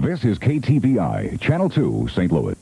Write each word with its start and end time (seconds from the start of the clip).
This 0.00 0.24
is 0.24 0.38
KTVI, 0.38 1.38
Channel 1.42 1.68
2, 1.68 2.08
St. 2.08 2.32
Louis. 2.32 2.56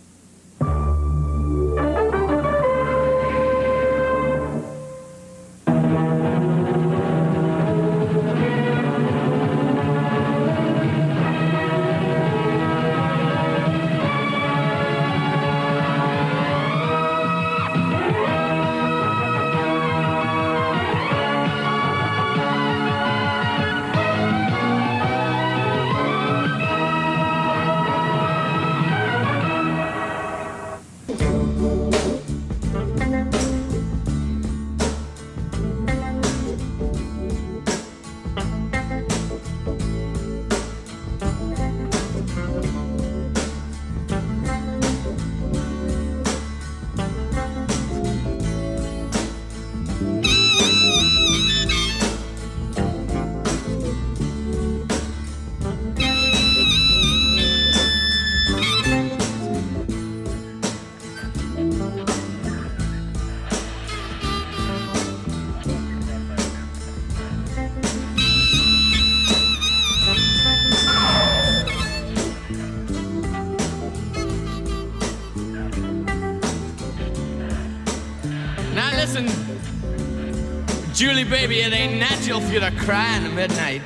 Julie, 81.18 81.30
baby, 81.30 81.60
it 81.62 81.72
ain't 81.72 81.98
natural 81.98 82.40
for 82.40 82.52
you 82.52 82.60
to 82.60 82.70
cry 82.70 83.16
in 83.16 83.24
the 83.24 83.30
midnight. 83.30 83.82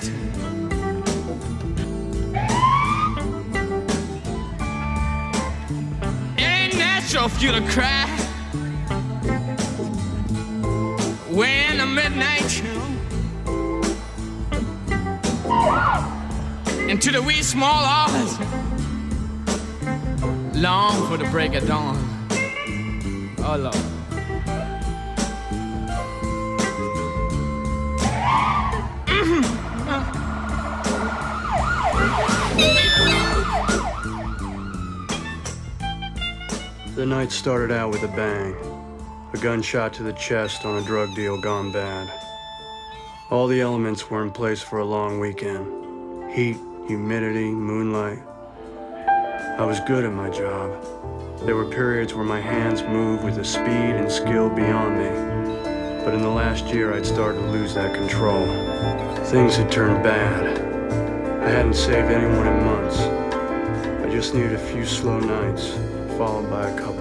It 6.37 6.43
ain't 6.43 6.77
natural 6.77 7.31
for 7.31 7.43
you 7.43 7.53
to 7.53 7.63
cry 7.71 8.07
in 11.71 11.79
the 11.79 11.87
midnight. 11.87 12.63
Into 16.91 17.13
the 17.13 17.23
wee 17.23 17.43
small 17.43 17.83
hours, 17.83 18.39
long 20.55 21.09
for 21.09 21.17
the 21.17 21.29
break 21.31 21.55
of 21.55 21.67
dawn. 21.67 21.97
Oh 23.39 23.57
Lord. 23.57 23.92
The 37.03 37.09
night 37.09 37.33
started 37.33 37.73
out 37.73 37.91
with 37.91 38.05
a 38.05 38.15
bang. 38.15 38.55
A 39.33 39.37
gunshot 39.37 39.93
to 39.95 40.05
the 40.05 40.13
chest 40.13 40.65
on 40.65 40.81
a 40.81 40.87
drug 40.87 41.13
deal 41.17 41.37
gone 41.37 41.73
bad. 41.73 42.09
All 43.29 43.49
the 43.49 43.61
elements 43.61 44.09
were 44.09 44.23
in 44.23 44.31
place 44.31 44.63
for 44.63 44.79
a 44.79 44.85
long 44.85 45.19
weekend 45.19 46.31
heat, 46.33 46.59
humidity, 46.87 47.51
moonlight. 47.51 48.21
I 49.59 49.67
was 49.67 49.81
good 49.81 50.05
at 50.05 50.13
my 50.13 50.31
job. 50.31 50.81
There 51.41 51.57
were 51.57 51.65
periods 51.65 52.15
where 52.15 52.25
my 52.25 52.41
hands 52.41 52.85
moved 52.85 53.25
with 53.25 53.37
a 53.39 53.45
speed 53.45 53.67
and 53.67 54.09
skill 54.09 54.49
beyond 54.49 54.97
me. 54.97 56.05
But 56.05 56.15
in 56.15 56.23
the 56.23 56.29
last 56.29 56.67
year, 56.67 56.95
I'd 56.95 57.05
started 57.05 57.41
to 57.41 57.51
lose 57.51 57.75
that 57.75 57.97
control. 57.97 58.47
Things 59.25 59.57
had 59.57 59.73
turned 59.73 60.05
bad. 60.05 60.57
I 61.43 61.49
hadn't 61.49 61.75
saved 61.75 62.13
anyone 62.13 62.47
in 62.47 62.65
months. 62.65 63.01
I 64.07 64.09
just 64.09 64.35
needed 64.35 64.53
a 64.53 64.67
few 64.73 64.87
slow 64.87 65.19
nights, 65.19 65.73
followed 66.17 66.49
by 66.49 66.69
a 66.69 66.79
couple 66.79 66.92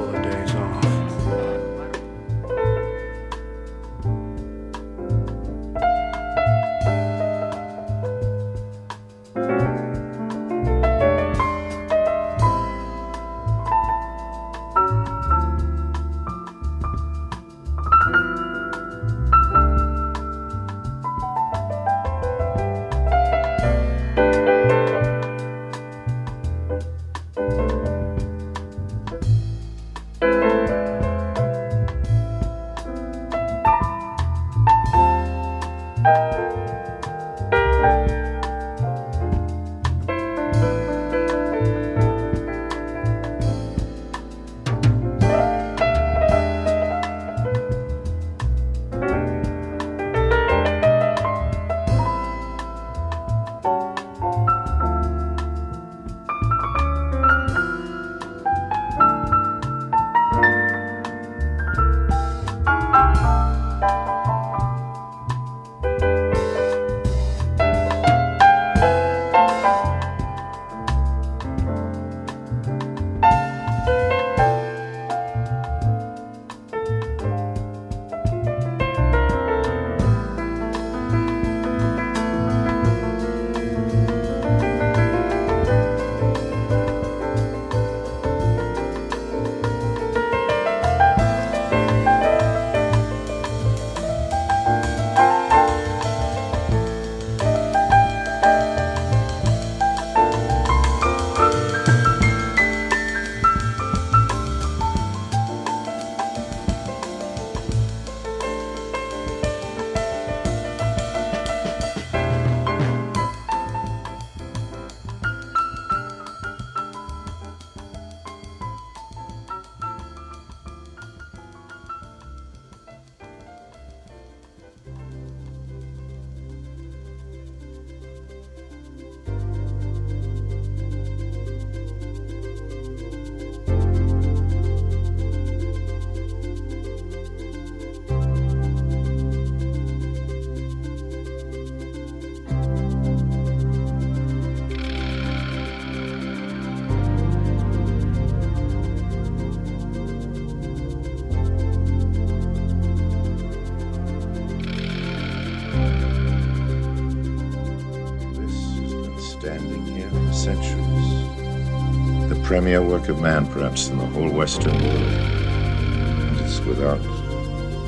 of 163.12 163.20
man, 163.22 163.46
perhaps, 163.46 163.90
in 163.90 163.98
the 163.98 164.06
whole 164.06 164.30
Western 164.30 164.74
world. 164.74 165.02
And 165.02 166.40
it's 166.40 166.62
without 166.62 167.02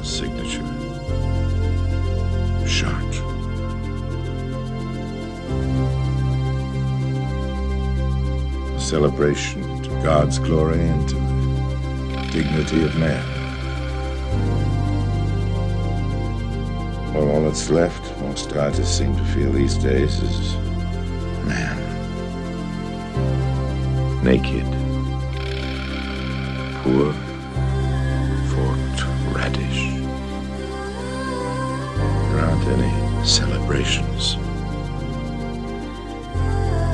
signature. 0.04 0.62
Chartres. 2.68 3.22
A 8.76 8.80
celebration 8.80 9.82
to 9.84 9.90
God's 10.04 10.40
glory 10.40 10.82
and 10.82 11.08
to 11.08 11.16
the 11.16 12.28
dignity 12.32 12.84
of 12.84 12.94
man. 12.98 13.24
Well, 17.14 17.30
all 17.30 17.44
that's 17.44 17.70
left, 17.70 18.04
most 18.20 18.54
artists 18.58 18.98
seem 18.98 19.16
to 19.16 19.24
feel 19.26 19.54
these 19.54 19.76
days, 19.76 20.20
is 20.22 20.56
man. 21.46 21.80
Naked. 24.22 24.83
Poor, 26.84 27.14
forked 28.52 29.06
radish. 29.34 29.94
There 31.96 32.40
aren't 32.44 32.68
any 32.68 33.26
celebrations. 33.26 34.36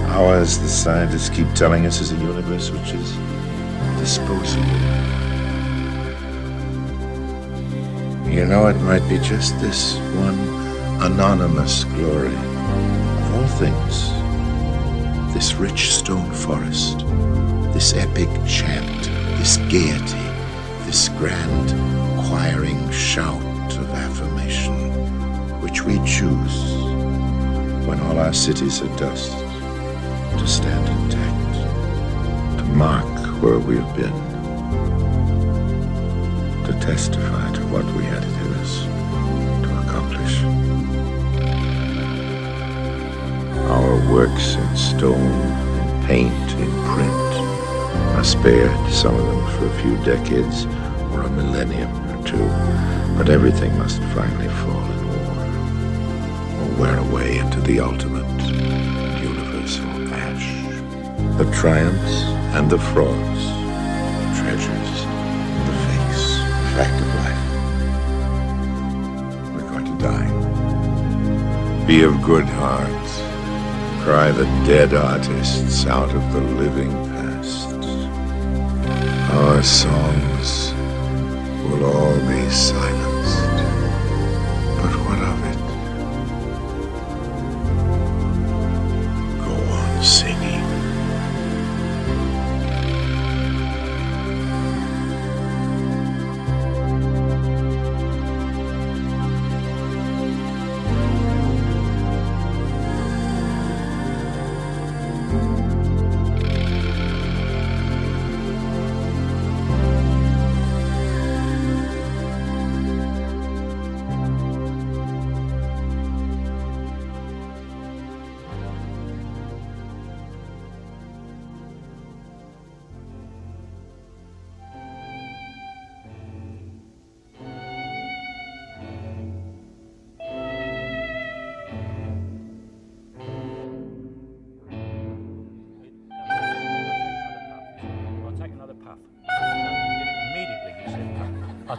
Ours, 0.10 0.60
the 0.60 0.68
scientists 0.70 1.30
keep 1.30 1.52
telling 1.56 1.88
us, 1.88 2.02
is 2.02 2.12
a 2.12 2.18
universe 2.18 2.70
which 2.70 2.92
is 2.92 3.18
disposable. 3.98 4.64
You 8.30 8.46
know, 8.46 8.68
it 8.68 8.78
might 8.82 9.08
be 9.10 9.18
just 9.18 9.60
this 9.60 9.96
one 10.16 10.38
anonymous 11.02 11.84
glory 11.86 12.36
of 12.36 13.36
all 13.36 13.48
things. 13.58 14.12
This 15.34 15.56
rich 15.56 15.94
stone 15.96 16.32
forest, 16.32 17.00
this 17.74 17.96
epic 17.96 18.30
chant, 18.46 19.10
this 19.40 19.56
gaiety, 19.70 20.28
this 20.86 21.08
grand 21.18 21.70
choiring 22.28 22.92
shout 22.92 23.42
of 23.78 23.90
affirmation, 23.92 24.74
which 25.62 25.82
we 25.84 25.94
choose 26.06 26.74
when 27.88 28.02
all 28.02 28.20
our 28.20 28.34
cities 28.34 28.82
are 28.82 28.98
dust 28.98 29.32
to 30.38 30.46
stand 30.46 30.86
intact, 30.90 32.60
to 32.60 32.66
mark 32.76 33.06
where 33.42 33.60
we've 33.60 33.96
been 33.96 34.14
to 36.66 36.78
testify 36.82 37.50
to 37.54 37.62
what 37.68 37.86
we 37.96 38.04
had 38.04 38.22
in 38.22 38.54
us 38.60 38.84
to 39.64 39.70
accomplish. 39.88 40.44
Our 43.72 44.14
works 44.14 44.56
in 44.56 44.76
stone, 44.76 45.32
in 45.80 46.08
paint, 46.08 46.52
in 46.60 46.70
print 46.94 47.19
are 48.20 48.24
spared, 48.26 48.92
some 48.92 49.16
of 49.16 49.26
them 49.26 49.48
for 49.58 49.66
a 49.66 49.82
few 49.82 49.96
decades 50.04 50.66
or 51.14 51.22
a 51.22 51.30
millennium 51.30 51.90
or 52.12 52.22
two, 52.28 52.50
but 53.18 53.30
everything 53.30 53.72
must 53.78 54.02
finally 54.14 54.50
fall 54.60 54.84
in 54.92 55.08
war 55.08 55.36
or 56.60 56.68
wear 56.82 56.98
away 56.98 57.38
into 57.38 57.62
the 57.62 57.80
ultimate 57.80 58.28
universal 59.24 60.14
ash. 60.14 60.52
The 61.38 61.50
triumphs 61.56 62.24
and 62.58 62.70
the 62.70 62.78
frauds, 62.92 63.44
the 64.20 64.32
treasures, 64.42 65.06
the 65.68 65.76
fakes, 65.86 66.24
fact 66.76 67.00
of 67.00 67.08
life. 67.24 67.44
We're 69.56 69.70
going 69.72 69.86
to 69.86 69.98
die. 70.04 70.30
Be 71.88 72.04
of 72.04 72.22
good 72.22 72.44
heart. 72.44 73.08
Cry 74.04 74.32
the 74.32 74.44
dead 74.68 74.94
artists 74.94 75.86
out 75.86 76.14
of 76.14 76.34
the 76.34 76.42
living. 76.42 77.09
Our 79.40 79.64
songs 79.64 80.74
will 81.64 81.86
all 81.86 82.20
be 82.28 82.50
silenced. 82.50 83.09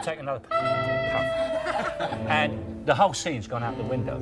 Take 0.01 0.19
another 0.19 0.39
puff. 0.39 0.57
and 2.27 2.85
the 2.85 2.95
whole 2.95 3.13
scene's 3.13 3.47
gone 3.47 3.63
out 3.63 3.77
the 3.77 3.83
window. 3.83 4.17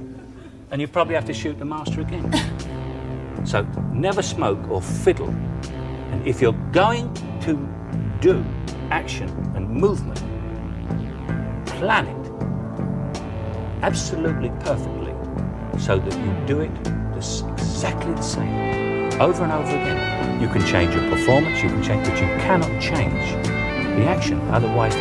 And 0.71 0.79
you 0.81 0.87
probably 0.87 1.15
have 1.15 1.25
to 1.25 1.33
shoot 1.33 1.57
the 1.57 1.65
master 1.65 2.01
again. 2.01 2.31
So 3.45 3.63
never 3.91 4.21
smoke 4.21 4.59
or 4.69 4.81
fiddle. 4.81 5.29
And 6.11 6.27
if 6.27 6.41
you're 6.41 6.53
going 6.71 7.13
to 7.41 7.67
do 8.21 8.45
action 8.91 9.29
and 9.55 9.69
movement, 9.69 10.19
plan 11.65 12.07
it 12.07 12.19
absolutely 13.81 14.49
perfectly 14.59 15.13
so 15.79 15.97
that 15.97 16.13
you 16.13 16.45
do 16.45 16.61
it 16.61 16.71
exactly 17.15 18.13
the 18.13 18.21
same 18.21 18.79
over 19.19 19.43
and 19.43 19.51
over 19.51 19.69
again. 19.69 20.41
You 20.41 20.47
can 20.47 20.65
change 20.65 20.95
your 20.95 21.09
performance, 21.09 21.61
you 21.61 21.69
can 21.69 21.83
change, 21.83 22.07
but 22.07 22.19
you 22.19 22.27
cannot 22.39 22.81
change 22.81 23.45
the 23.45 24.05
action. 24.05 24.39
Otherwise, 24.49 24.95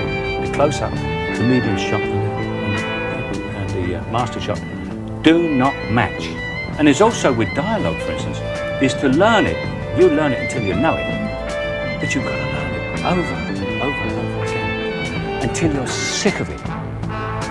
the, 0.59 1.37
the 1.39 1.45
medium 1.45 1.77
shot, 1.79 2.01
and 2.01 3.35
the, 3.35 3.43
and 3.45 3.71
the, 3.71 3.95
uh, 3.95 4.11
master 4.11 4.41
shot 4.41 4.61
do 5.23 5.49
not 5.57 5.73
match. 5.93 6.27
And 6.79 6.89
it's 6.89 7.01
also 7.01 7.33
with 7.33 7.55
dialogue, 7.55 8.01
for 8.03 8.13
instance, 8.13 8.39
is 8.83 8.93
to 8.95 9.09
learn 9.09 9.47
it. 9.47 9.57
You 9.97 10.09
learn 10.09 10.33
it 10.33 10.41
until 10.41 10.65
you 10.65 10.75
know 10.75 10.95
it, 10.97 12.01
but 12.01 12.13
you've 12.13 12.25
got 12.25 12.37
to 12.37 12.43
learn 12.43 12.75
it 12.75 13.05
over 13.05 13.35
and 13.35 13.83
over 13.83 14.03
and 14.03 14.13
over 14.13 14.45
again 14.45 15.49
until 15.49 15.73
you're 15.75 15.87
sick 15.87 16.41
of 16.41 16.51
it. 16.51 16.61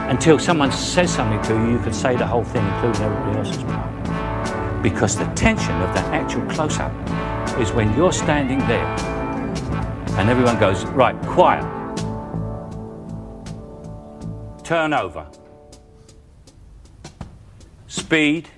Until 0.09 0.37
someone 0.37 0.71
says 0.71 1.13
something 1.13 1.41
to 1.43 1.53
you, 1.53 1.71
you 1.71 1.79
can 1.79 1.93
say 1.93 2.17
the 2.17 2.27
whole 2.27 2.43
thing, 2.43 2.65
including 2.65 3.01
everybody 3.03 3.37
else's 3.37 3.63
part. 3.63 4.83
Because 4.83 5.17
the 5.17 5.25
tension 5.33 5.75
of 5.81 5.93
that 5.95 6.13
actual 6.13 6.45
close 6.47 6.77
up 6.79 6.91
is 7.57 7.71
when 7.71 7.95
you're 7.95 8.13
standing 8.13 8.59
there 8.59 8.85
and 10.17 10.29
everyone 10.29 10.59
goes, 10.59 10.85
right, 10.87 11.15
quiet. 11.23 11.76
Turn 14.67 14.93
over. 14.93 15.25
Speed. 17.87 18.49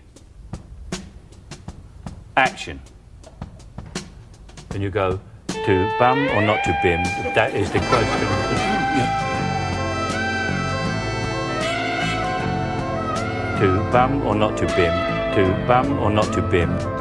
Action. 2.36 2.82
And 4.72 4.82
you 4.82 4.90
go 4.90 5.20
to 5.50 5.92
bum 6.00 6.18
or 6.30 6.42
not 6.42 6.64
to 6.64 6.76
bim. 6.82 7.04
That 7.36 7.54
is 7.54 7.72
the 7.72 7.78
question. 7.78 8.28
To 13.60 13.92
bum 13.92 14.26
or 14.26 14.34
not 14.34 14.58
to 14.58 14.66
bim. 14.66 14.92
To 15.36 15.68
bum 15.68 16.00
or 16.00 16.10
not 16.10 16.34
to 16.34 16.42
bim. 16.42 16.99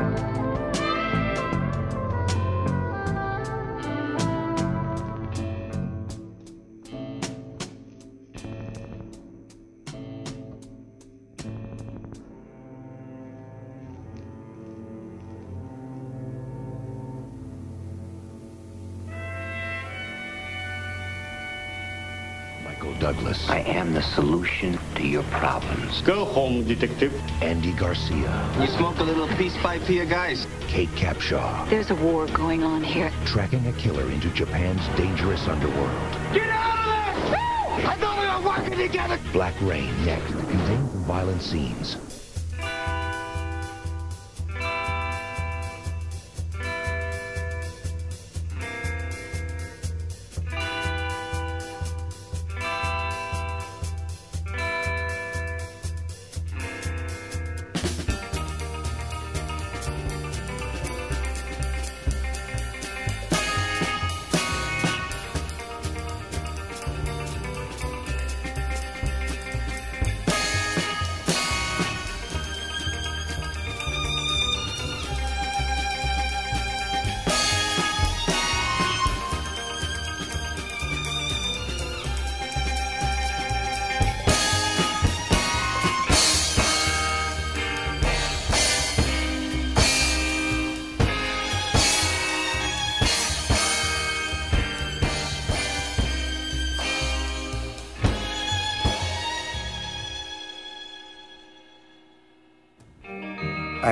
Problems. 25.89 26.07
Go 26.07 26.25
home, 26.25 26.65
detective. 26.65 27.13
Andy 27.43 27.73
Garcia. 27.73 28.57
You 28.61 28.67
smoke 28.67 28.99
a 28.99 29.03
little 29.03 29.29
peace 29.37 29.57
pipe 29.59 29.83
here, 29.83 30.05
guys? 30.05 30.47
Kate 30.69 30.89
Capshaw, 30.91 31.69
There's 31.71 31.91
a 31.91 31.95
war 31.97 32.27
going 32.27 32.63
on 32.63 32.83
here. 32.83 33.11
tracking 33.25 33.67
a 33.67 33.73
killer 33.73 34.11
into 34.11 34.29
Japan's 34.31 34.87
dangerous 34.97 35.47
underworld. 35.47 36.13
Get 36.33 36.49
out 36.51 37.15
of 37.15 37.31
there! 37.31 37.87
I 37.89 37.97
thought 37.99 38.19
we 38.21 38.45
were 38.45 38.49
working 38.57 38.79
together! 38.79 39.19
Black 39.33 39.55
Rain 39.63 39.93
next 40.05 40.33
contains 40.33 40.93
violent 41.07 41.43
scenes. 41.43 41.97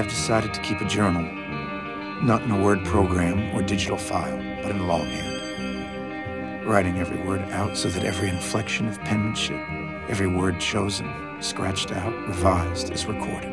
I've 0.06 0.12
decided 0.12 0.54
to 0.54 0.60
keep 0.60 0.80
a 0.80 0.84
journal, 0.84 1.24
not 2.22 2.42
in 2.42 2.52
a 2.52 2.62
word 2.62 2.84
program 2.84 3.52
or 3.52 3.60
digital 3.60 3.96
file, 3.96 4.36
but 4.62 4.70
in 4.70 4.86
longhand. 4.86 6.64
Writing 6.64 7.00
every 7.00 7.20
word 7.26 7.40
out 7.50 7.76
so 7.76 7.88
that 7.88 8.04
every 8.04 8.28
inflection 8.28 8.86
of 8.86 9.00
penmanship, 9.00 9.60
every 10.08 10.28
word 10.28 10.60
chosen, 10.60 11.12
scratched 11.40 11.90
out, 11.90 12.12
revised, 12.28 12.92
is 12.92 13.04
recorded. 13.06 13.52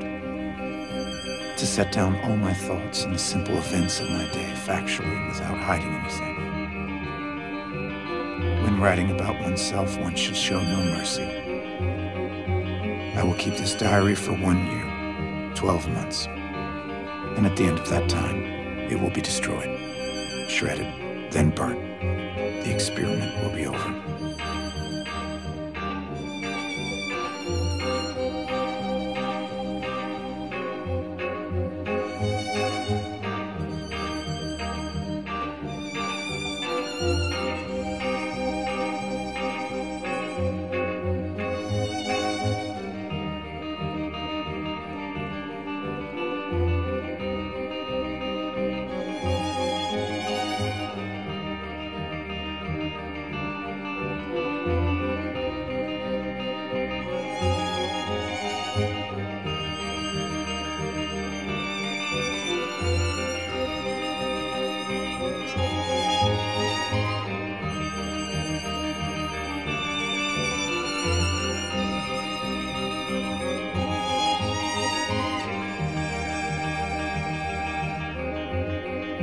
To 1.57 1.65
set 1.65 1.91
down 1.91 2.17
all 2.17 2.37
my 2.37 2.53
thoughts 2.53 3.03
and 3.03 3.15
the 3.15 3.19
simple 3.19 3.57
events 3.57 3.99
of 3.99 4.11
my 4.11 4.31
day 4.31 4.53
factually 4.63 5.27
without 5.29 5.57
hiding 5.57 5.89
anything. 5.89 6.35
When 8.63 8.79
writing 8.79 9.09
about 9.09 9.41
oneself, 9.41 9.97
one 9.97 10.15
should 10.15 10.37
show 10.37 10.61
no 10.61 10.83
mercy. 10.95 11.25
I 13.17 13.23
will 13.23 13.33
keep 13.39 13.55
this 13.55 13.73
diary 13.73 14.13
for 14.13 14.33
one 14.33 14.67
year, 14.67 15.53
12 15.55 15.89
months. 15.89 16.27
And 17.35 17.45
at 17.45 17.55
the 17.57 17.63
end 17.63 17.79
of 17.79 17.89
that 17.89 18.09
time, 18.09 18.43
it 18.91 18.99
will 18.99 19.09
be 19.09 19.21
destroyed, 19.21 19.77
shredded, 20.49 20.87
then 21.31 21.49
burnt. 21.49 21.79
The 22.63 22.73
experiment 22.73 23.43
will 23.43 23.55
be 23.55 23.65
over. 23.65 24.32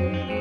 Let 0.00 0.39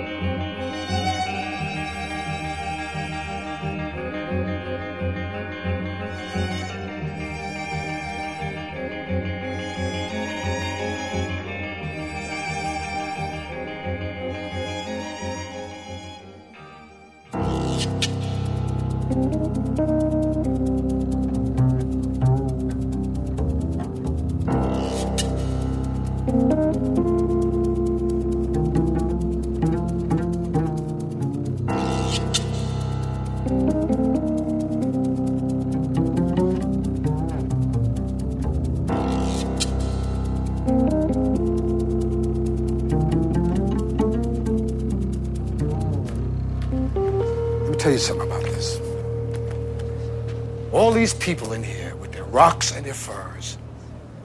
these 50.99 51.13
people 51.13 51.53
in 51.53 51.63
here 51.63 51.95
with 51.95 52.11
their 52.11 52.25
rocks 52.25 52.75
and 52.75 52.85
their 52.85 52.93
furs, 52.93 53.57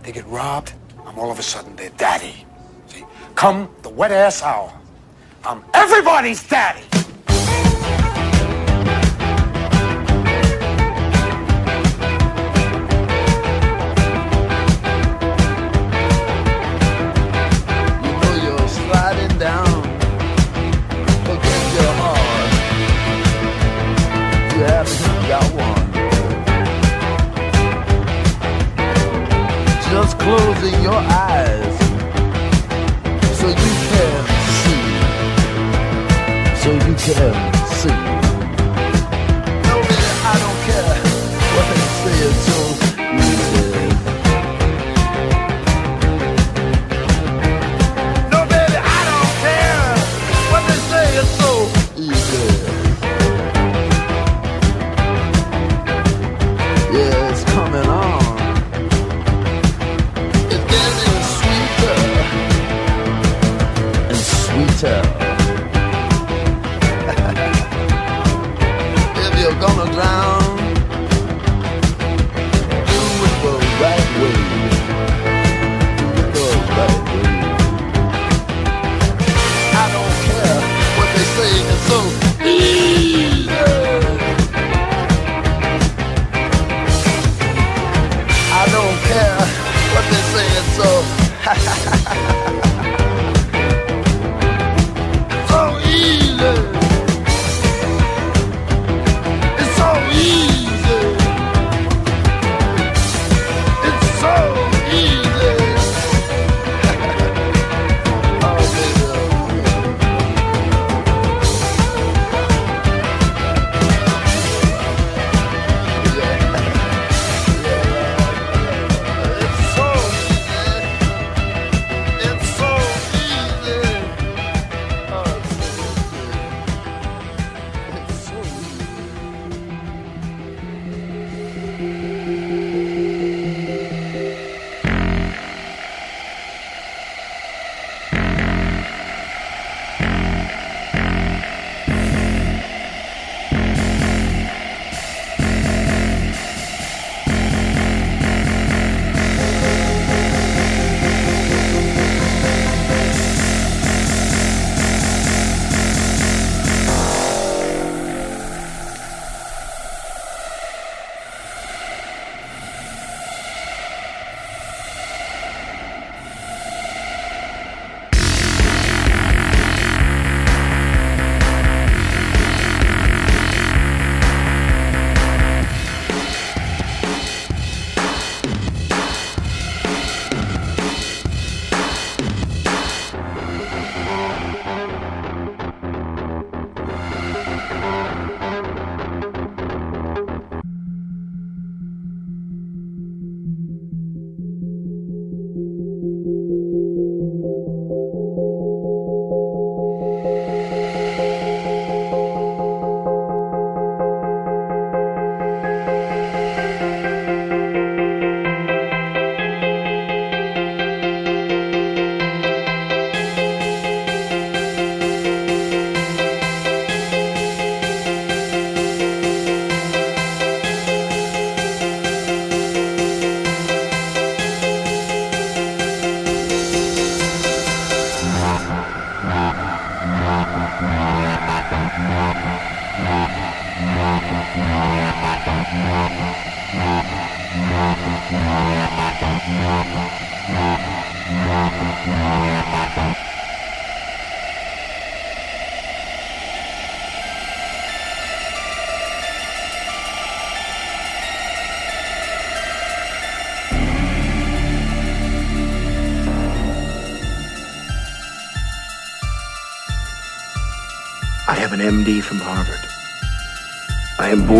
they 0.02 0.10
get 0.10 0.26
robbed, 0.26 0.72
I'm 1.06 1.16
all 1.20 1.30
of 1.30 1.38
a 1.38 1.42
sudden 1.42 1.76
their 1.76 1.90
daddy. 1.90 2.44
See, 2.88 3.04
come 3.36 3.68
the 3.82 3.90
wet 3.90 4.10
ass 4.10 4.42
hour, 4.42 4.72
I'm 5.44 5.62
everybody's 5.72 6.42
daddy. 6.48 6.73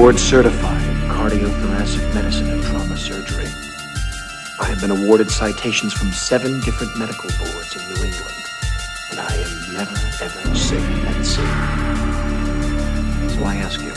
Board 0.05 0.21
certified 0.21 0.87
in 0.87 0.97
cardiothoracic 1.09 2.13
medicine 2.13 2.51
and 2.51 2.63
trauma 2.63 2.95
surgery. 2.95 3.49
I 4.61 4.67
have 4.67 4.79
been 4.79 4.91
awarded 4.91 5.31
citations 5.31 5.95
from 5.95 6.13
seven 6.13 6.61
different 6.61 6.95
medical 6.99 7.31
boards 7.39 7.75
in 7.75 7.81
New 7.89 8.05
England, 8.05 8.45
and 9.13 9.19
I 9.19 9.35
am 9.35 9.73
never, 9.73 9.97
ever 10.21 10.55
sick 10.55 10.85
at 11.09 11.25
sea. 11.25 11.41
So 13.33 13.45
I 13.45 13.57
ask 13.65 13.81
you, 13.81 13.95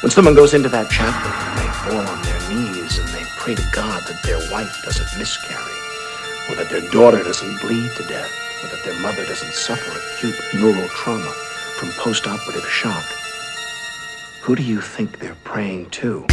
when 0.00 0.10
someone 0.10 0.34
goes 0.34 0.54
into 0.54 0.70
that 0.70 0.88
chapel, 0.90 1.28
they 1.60 1.68
fall 1.84 2.00
on 2.00 2.22
their 2.22 2.40
knees 2.48 2.96
and 2.96 3.08
they 3.08 3.24
pray 3.36 3.54
to 3.54 3.68
God 3.70 4.02
that 4.06 4.22
their 4.22 4.40
wife 4.50 4.82
doesn't 4.82 5.18
miscarry, 5.18 5.78
or 6.48 6.56
that 6.56 6.70
their 6.70 6.88
daughter 6.90 7.22
doesn't 7.22 7.60
bleed 7.60 7.90
to 7.96 8.02
death, 8.04 8.32
or 8.64 8.68
that 8.68 8.82
their 8.82 8.98
mother 9.02 9.26
doesn't 9.26 9.52
suffer 9.52 9.92
acute 9.92 10.40
neural 10.54 10.88
trauma 10.88 11.32
from 11.76 11.90
post-operative 11.98 12.66
shock. 12.70 13.04
Who 14.42 14.56
do 14.56 14.62
you 14.64 14.80
think 14.80 15.20
they're 15.20 15.36
praying 15.44 15.90
to? 15.90 16.26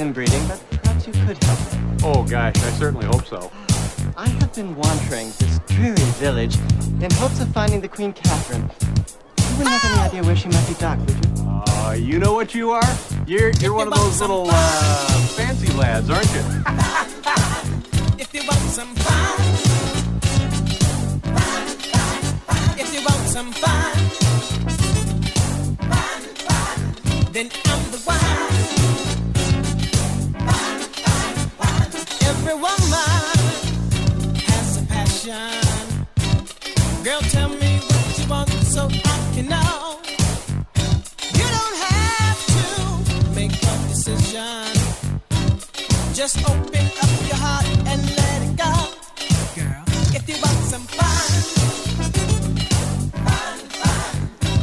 Inbreeding, 0.00 0.46
but 0.48 0.58
perhaps 0.70 1.06
you 1.06 1.12
could 1.12 1.42
help. 1.44 1.58
Oh, 2.02 2.24
gosh, 2.24 2.56
I 2.56 2.70
certainly 2.72 3.06
hope 3.06 3.26
so. 3.26 3.52
I 4.16 4.28
have 4.28 4.54
been 4.54 4.74
wandering 4.74 5.26
this 5.38 5.60
dreary 5.66 5.96
village 6.18 6.56
in 7.00 7.10
hopes 7.12 7.40
of 7.40 7.48
finding 7.52 7.80
the 7.80 7.88
Queen 7.88 8.12
Catherine. 8.14 8.62
You 8.62 9.56
wouldn't 9.58 9.68
have 9.68 9.92
any 9.92 10.00
idea 10.08 10.22
where 10.22 10.36
she 10.36 10.48
might 10.48 10.66
be 10.66 10.74
docked, 10.74 11.02
would 11.02 11.10
you? 11.10 11.32
Uh, 11.38 11.92
you 11.92 12.18
know 12.18 12.32
what 12.32 12.54
you 12.54 12.70
are? 12.70 12.96
You're 13.26 13.50
you're 13.60 13.74
one 13.74 13.88
of 13.88 13.94
those 13.94 14.20
little 14.20 14.46
uh, 14.48 15.18
fancy 15.36 15.72
lads, 15.74 16.08
aren't 16.08 16.32
you? 16.32 16.44
If 18.18 18.32
you 18.32 18.42
want 18.46 18.60
some 18.70 18.94
fun, 18.96 19.40
if 22.78 22.94
you 22.94 23.00
want 23.04 23.28
some 23.28 23.52
fun, 23.52 23.96
then 27.32 27.50
I'm 27.66 27.90
the 27.90 27.98
one. 28.04 28.79
Every 32.30 32.54
woman 32.54 33.38
has 34.46 34.76
a 34.80 34.82
passion. 34.86 35.50
Girl, 37.02 37.20
tell 37.22 37.48
me 37.48 37.80
what 37.88 38.18
you 38.18 38.26
want 38.30 38.50
so 38.74 38.82
I 38.88 39.16
can 39.34 39.46
know. 39.48 39.98
You 41.38 41.46
don't 41.56 41.76
have 41.88 42.38
to 42.54 42.64
make 43.34 43.50
a 43.50 43.74
decision. 43.88 44.62
Just 46.14 46.36
open 46.48 46.86
up 47.02 47.12
your 47.26 47.40
heart 47.44 47.66
and 47.90 48.00
let 48.20 48.38
it 48.46 48.54
go. 48.64 48.74
Girl, 49.58 49.84
if 50.14 50.28
you 50.28 50.36
want 50.44 50.60
some 50.72 50.86
fun, 50.98 51.30
fun, 53.26 53.58
fun. 53.80 54.08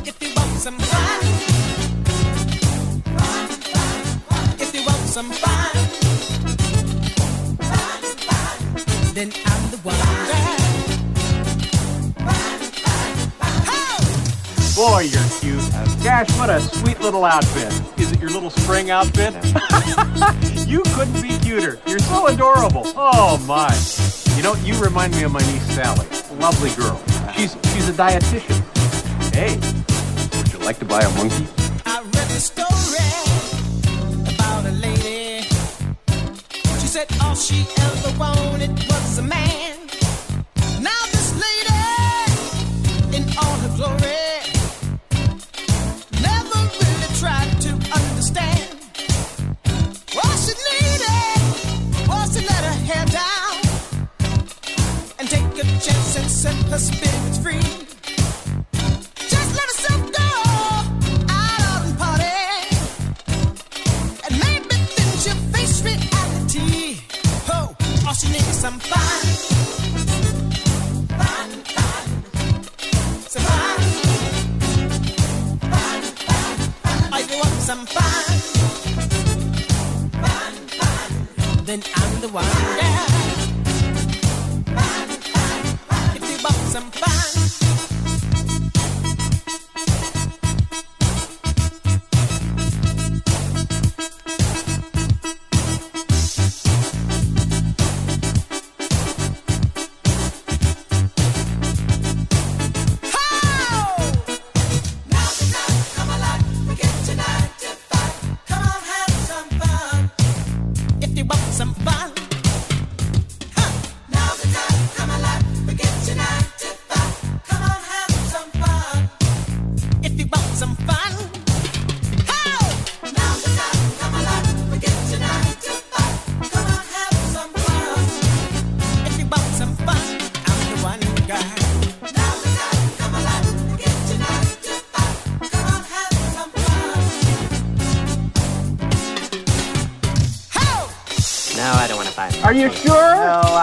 If 0.06 0.15
you 0.23 0.30
want 0.38 0.53
some 0.65 0.80
fun, 0.91 1.21
fun, 3.17 3.47
fun. 4.30 4.62
If 4.63 4.69
you 4.73 4.82
want 4.86 5.03
some 5.10 5.32
fun, 5.32 5.41
fun, 5.41 5.57
Boy, 9.17 9.23
you're 15.10 15.25
cute. 15.39 15.58
Gosh, 16.03 16.30
what 16.38 16.51
a 16.51 16.62
sweet 16.62 17.01
little 17.01 17.25
outfit. 17.25 17.73
Is 17.99 18.12
it 18.12 18.21
your 18.21 18.30
little 18.30 18.51
spring 18.51 18.91
outfit? 18.91 19.34
you 20.67 20.84
couldn't 20.93 21.19
be 21.19 21.36
cuter. 21.39 21.80
You're 21.88 21.97
so 21.97 22.27
adorable. 22.27 22.84
Oh 22.95 23.43
my. 23.47 23.75
You 24.36 24.43
know, 24.43 24.53
you 24.63 24.80
remind 24.80 25.15
me 25.15 25.23
of 25.23 25.32
my 25.32 25.39
niece 25.39 25.65
Sally. 25.73 26.06
Lovely 26.39 26.69
girl. 26.75 27.01
She's 27.36 27.58
she's 27.73 27.89
a 27.89 27.93
dietitian. 27.93 28.62
Hey, 29.34 29.58
would 30.38 30.53
you 30.53 30.60
like 30.60 30.77
to 30.77 30.86
buy 30.86 31.01
a 31.01 31.10
monkey? 31.15 31.47
Said 36.98 37.22
all 37.22 37.36
she 37.36 37.64
ever 37.78 38.18
wanted 38.18 38.72
was 38.90 39.20
a 39.20 39.22
man. 39.22 39.77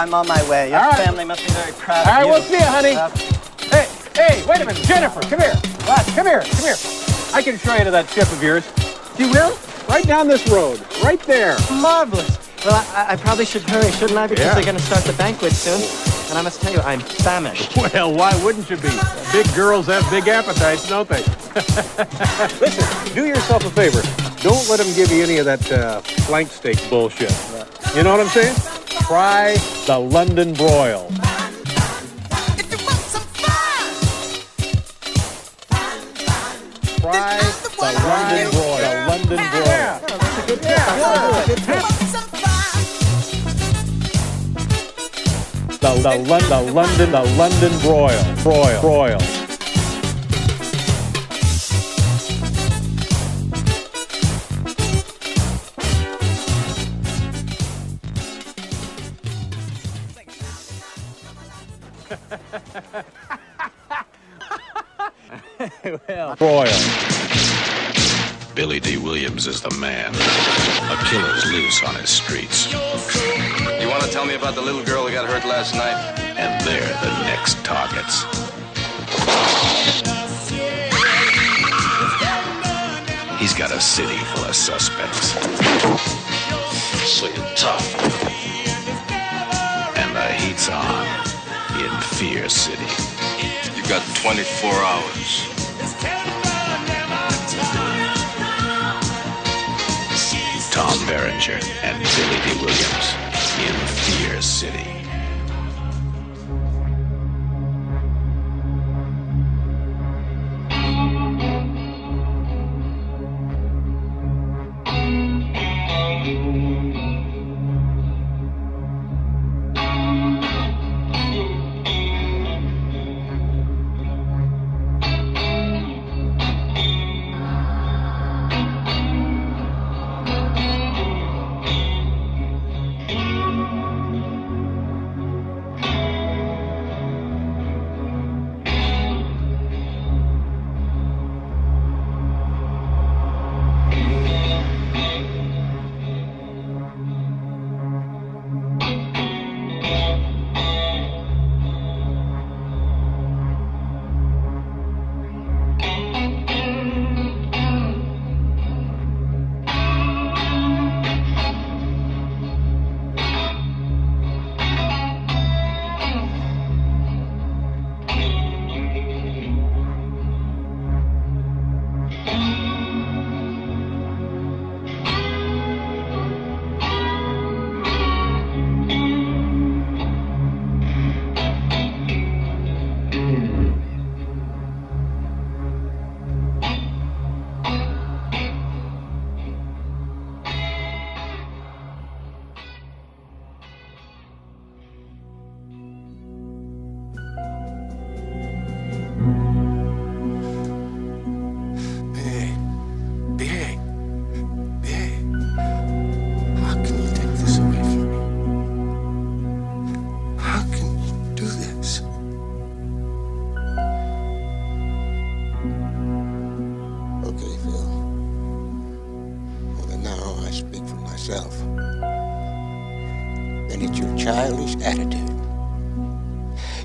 I'm 0.05 0.13
on 0.13 0.29
my 0.29 0.51
way. 0.51 0.69
Your 0.69 0.81
right. 0.81 1.03
family 1.03 1.25
must 1.25 1.43
be 1.47 1.51
very 1.55 1.73
proud 1.73 2.07
All 2.07 2.13
right, 2.13 2.27
we'll 2.27 2.43
see 2.43 2.59
you, 2.59 2.61
honey. 2.61 2.93
Uh, 2.93 3.09
Hey, 3.73 3.89
hey, 4.15 4.47
wait 4.47 4.61
a 4.61 4.67
minute. 4.67 4.83
Jennifer, 4.83 5.23
come 5.23 5.41
here. 5.41 5.55
Come 6.15 6.27
here, 6.27 6.43
come 6.43 6.63
here. 6.63 6.77
I 7.33 7.41
can 7.43 7.57
show 7.57 7.75
you 7.75 7.85
to 7.85 7.91
that 7.91 8.11
ship 8.11 8.31
of 8.31 8.43
yours. 8.43 8.71
You 9.19 9.31
will? 9.31 9.57
Right 9.89 10.05
down 10.07 10.29
this 10.29 10.47
road. 10.51 10.79
Right 11.03 11.19
there. 11.21 11.57
Marvelous. 11.81 12.39
Well, 12.67 12.85
I, 12.95 13.13
I 13.13 13.17
probably 13.17 13.47
should 13.47 13.63
hurry, 13.63 13.91
shouldn't 13.93 14.19
I? 14.19 14.27
Because 14.27 14.45
Yeah. 14.45 14.55
they're 14.55 14.65
going 14.65 14.77
to 14.77 14.83
start 14.83 15.05
the 15.05 15.15
banquet 15.15 15.53
soon. 15.53 15.81
And 16.29 16.39
I 16.39 16.43
must 16.43 16.61
tell 16.61 16.73
you, 16.73 16.81
I'm 16.81 17.01
famished. 17.01 17.75
Well, 17.95 18.15
why 18.15 18.37
wouldn't 18.45 18.69
you 18.69 18.77
be? 18.77 18.91
Big 19.33 19.47
girls 19.55 19.87
have 19.87 20.09
big 20.11 20.29
appetites, 20.29 20.87
don't 20.87 21.09
they? 21.09 21.23
Listen, 22.61 23.15
do 23.15 23.25
yourself 23.25 23.65
a 23.65 23.71
favor. 23.71 24.03
Don't 24.43 24.69
let 24.69 24.81
them 24.81 24.95
give 24.95 25.11
you 25.11 25.23
any 25.23 25.39
of 25.39 25.47
that 25.47 25.73
uh, 25.73 26.01
flank 26.29 26.51
steak 26.51 26.79
bullshit. 26.91 27.33
You 27.97 28.03
know 28.03 28.11
what 28.11 28.21
I'm 28.21 28.29
saying? 28.29 28.55
Try 29.07 29.57
the 29.87 29.99
London 29.99 30.55
broil. 30.55 31.11
The 37.01 37.91
London 38.09 38.51
broil. 38.51 38.79
The 38.79 38.93
London 39.09 39.37
broil. 39.37 39.65
Yeah, 39.67 39.99
that's 40.01 40.39
a 40.39 40.47
good 40.47 40.61
The, 45.81 45.91
the, 46.01 46.15
Lon- 46.29 46.49
the 46.49 46.61
London, 46.73 47.11
the 47.13 47.23
London 47.37 47.73
broil, 47.81 48.35
broil, 48.43 48.81
broil. 48.81 49.44
Broil. 66.45 66.67
Billy 68.55 68.79
Dee 68.79 68.99
Williams 68.99 69.47
is 69.47 69.63
the 69.63 69.71
man. 69.81 70.13
A 70.15 70.97
killer's 71.09 71.51
loose 71.51 71.83
on 71.83 71.95
his 71.95 72.11
streets. 72.11 72.71
You 73.81 73.89
want 73.89 74.03
to 74.03 74.11
tell 74.11 74.27
me 74.27 74.35
about 74.35 74.55
the 74.55 74.61
little 74.61 74.85
girl 74.85 75.07
who 75.07 75.13
got 75.15 75.27
hurt 75.27 75.47
last 75.47 75.75
night? 75.75 75.97
And 76.37 76.53
they're 76.67 76.83
the 77.01 77.23
next 77.23 77.65
targets. 77.65 78.25
He's 83.41 83.55
got 83.55 83.71
a 83.71 83.81
city 83.81 84.19
full 84.35 84.45
of 84.45 84.55
suspects. 84.55 85.33
So 87.09 87.25
you're 87.25 87.57
tough. 87.57 87.89
And 89.97 90.15
the 90.15 90.29
heat's 90.45 90.69
on 90.69 91.07
in 91.81 92.01
Fear 92.19 92.51
City. 92.51 92.93
You 93.75 93.89
got 93.89 94.05
24 94.17 94.73
hours. 94.75 95.54
Berenger 101.07 101.59
and 101.83 101.99
Billy 102.17 102.41
Dee 102.41 102.61
Williams 102.65 103.15
in 103.59 103.75
Fear 103.87 104.41
City. 104.41 105.04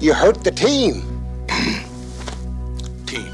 You 0.09 0.15
hurt 0.15 0.43
the 0.43 0.49
team. 0.49 1.03
Team. 3.05 3.29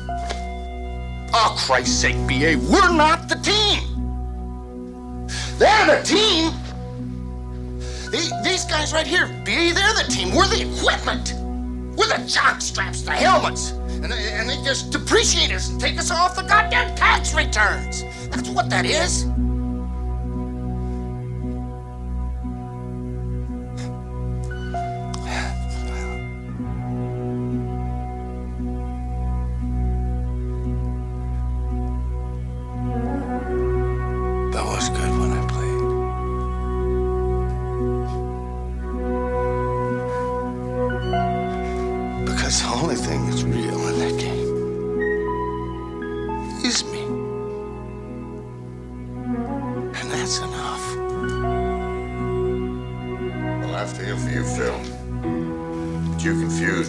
Oh, 1.34 1.56
Christ's 1.58 1.98
sake, 2.02 2.18
B.A., 2.28 2.58
we're 2.58 2.92
not 2.92 3.30
the 3.30 3.36
team. 3.36 3.80
They're 5.58 5.96
the 5.96 6.04
team. 6.04 6.52
The- 8.12 8.42
These 8.44 8.66
guys 8.66 8.92
right 8.92 9.08
here, 9.08 9.28
B.A., 9.46 9.74
they're 9.74 9.94
the 9.94 10.04
team. 10.10 10.36
We're 10.36 10.48
the 10.50 10.70
equipment. 10.70 11.34
We're 11.98 12.10
the 12.10 12.26
jock 12.28 12.60
straps, 12.60 13.04
the 13.04 13.12
helmets. 13.14 13.72
And 13.72 14.12
they, 14.12 14.34
and 14.34 14.50
they 14.50 14.58
just 14.58 14.92
depreciate 14.92 15.54
us 15.54 15.70
and 15.70 15.80
take 15.80 15.98
us 15.98 16.12
off 16.12 16.36
the 16.36 16.42
goddamn 16.42 16.94
tax 16.98 17.34
returns. 17.34 18.04
That's 18.32 18.50
what 18.50 18.70
that 18.70 18.86
is. 18.86 19.24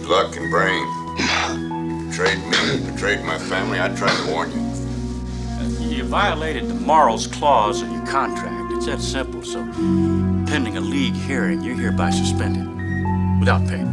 Luck 0.07 0.35
and 0.37 0.49
brain. 0.49 0.85
Betrayed 2.09 2.39
me, 2.45 2.91
betrayed 2.91 3.23
my 3.25 3.37
family. 3.37 3.79
I 3.79 3.89
tried 3.95 4.15
to 4.25 4.31
warn 4.31 4.51
you. 4.51 4.67
You 5.95 6.03
violated 6.03 6.67
the 6.67 6.75
morals 6.75 7.27
clause 7.27 7.81
in 7.81 7.91
your 7.91 8.05
contract. 8.05 8.73
It's 8.73 8.85
that 8.85 9.01
simple. 9.01 9.43
So 9.43 9.63
pending 10.47 10.77
a 10.77 10.81
league 10.81 11.15
hearing, 11.15 11.61
you're 11.61 11.75
hereby 11.75 12.11
suspended 12.11 12.67
without 13.39 13.67
pay. 13.67 13.83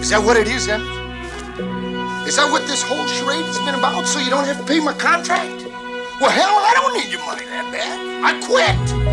Is 0.00 0.10
that 0.10 0.22
what 0.24 0.36
it 0.36 0.46
is 0.46 0.66
then? 0.66 0.80
Is 2.26 2.36
that 2.36 2.48
what 2.50 2.66
this 2.66 2.82
whole 2.82 3.06
charade 3.06 3.44
has 3.46 3.58
been 3.58 3.74
about? 3.74 4.06
So 4.06 4.20
you 4.20 4.30
don't 4.30 4.44
have 4.44 4.58
to 4.58 4.64
pay 4.64 4.78
my 4.78 4.92
contract? 4.92 5.64
Well, 6.20 6.30
hell, 6.30 6.48
I 6.48 6.72
don't 6.74 6.94
need 6.94 7.10
your 7.12 7.24
money 7.26 7.44
that 7.46 7.72
bad. 7.72 7.98
I 8.24 8.40
quit. 8.46 9.05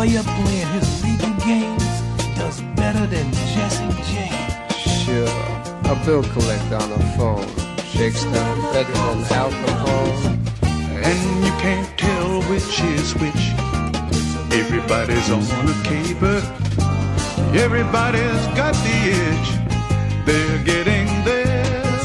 Lawyer 0.00 0.22
playing 0.22 0.66
his 0.68 1.04
legal 1.04 1.34
games 1.44 1.84
does 2.34 2.62
better 2.74 3.06
than 3.06 3.30
Jesse 3.52 3.84
James. 4.10 4.74
Sure, 5.04 5.28
a 5.92 5.94
bill 6.06 6.22
collector 6.32 6.76
on 6.76 6.88
the 6.88 7.02
phone 7.18 7.48
shakes 7.84 8.24
down 8.24 8.56
better 8.72 8.92
than 8.92 9.20
alcohol. 9.44 10.08
And 11.08 11.44
you 11.44 11.52
can't 11.64 11.90
tell 11.98 12.40
which 12.50 12.80
is 12.96 13.14
which. 13.20 13.44
Everybody's 14.60 15.28
on 15.30 15.44
a 15.68 15.76
caper. 15.84 16.38
Everybody's 17.66 18.44
got 18.60 18.74
the 18.86 18.96
itch. 19.28 19.48
They're 20.24 20.64
getting 20.64 21.08
theirs. 21.28 22.02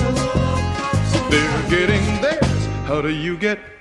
They're 1.32 1.70
getting 1.70 2.06
theirs. 2.22 2.62
How 2.90 3.00
do 3.02 3.10
you 3.10 3.38
get 3.38 3.75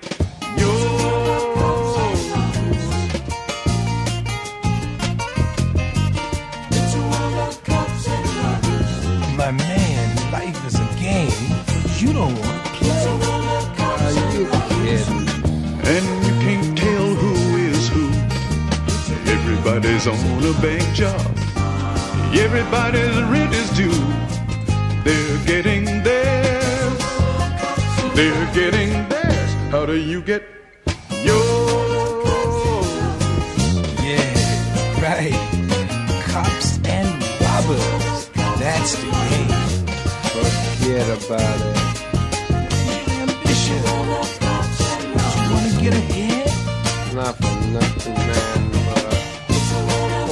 Everybody's 20.06 20.44
on 20.44 20.44
a 20.44 20.52
bank 20.60 20.94
job. 20.94 21.20
Everybody's 22.34 23.22
rent 23.22 23.54
is 23.54 23.70
due. 23.70 23.90
They're 25.02 25.38
getting 25.46 25.84
theirs. 26.02 26.98
They're 28.14 28.54
getting 28.54 29.08
theirs. 29.08 29.50
How 29.70 29.86
do 29.86 29.96
you 29.96 30.20
get 30.20 30.42
yours? 31.22 32.90
Yeah, 34.02 35.00
right. 35.00 35.32
Cops 36.28 36.78
and 36.84 37.08
robbers. 37.40 38.28
That's 38.58 38.96
the 38.96 39.06
game. 39.10 39.48
Forget 40.34 41.08
about 41.24 41.60
it. 41.60 41.78
Ambition. 43.22 43.82
You 45.44 45.50
want 45.50 45.64
to 45.72 45.80
get 45.80 45.94
ahead? 45.94 46.52
Not 47.14 47.36
for 47.36 47.54
nothing, 47.70 48.14
man, 48.14 48.54
but 48.54 48.63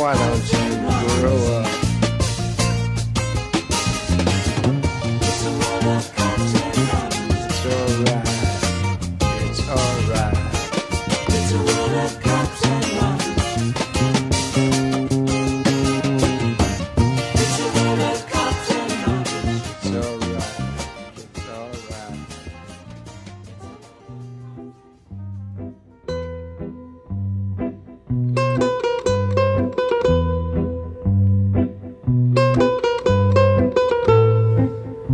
why 0.02 0.16
don't 0.16 0.52
you 0.52 1.20
grow 1.20 1.62
up? 1.62 1.91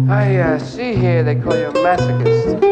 I 0.06 0.36
uh, 0.36 0.58
see 0.58 0.94
here 0.94 1.22
they 1.22 1.34
call 1.34 1.56
you 1.56 1.66
a 1.66 1.72
masochist. 1.72 2.62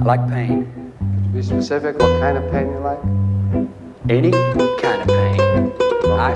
I 0.00 0.04
like 0.04 0.28
pain. 0.28 0.92
To 0.98 1.28
be 1.28 1.42
specific, 1.42 1.98
what 1.98 2.20
kind 2.20 2.36
of 2.36 2.50
pain 2.50 2.68
you 2.70 2.78
like? 2.78 2.98
Any 4.10 4.32
kind 4.80 5.02
of 5.02 5.08
pain. 5.08 5.72
I, 6.10 6.32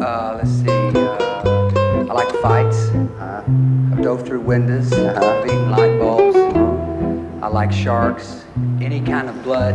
uh, 0.00 0.34
let's 0.36 0.50
see, 0.50 0.68
uh, 0.70 2.06
I 2.08 2.12
like 2.12 2.30
fights. 2.40 2.90
I've 3.18 4.02
dove 4.02 4.24
through 4.26 4.40
windows. 4.40 4.92
I've 4.92 5.46
eaten 5.46 5.70
light 5.70 5.98
bulbs. 5.98 6.36
I 7.42 7.48
like 7.48 7.72
sharks. 7.72 8.44
Any 8.80 9.00
kind 9.00 9.28
of 9.28 9.42
blood. 9.42 9.74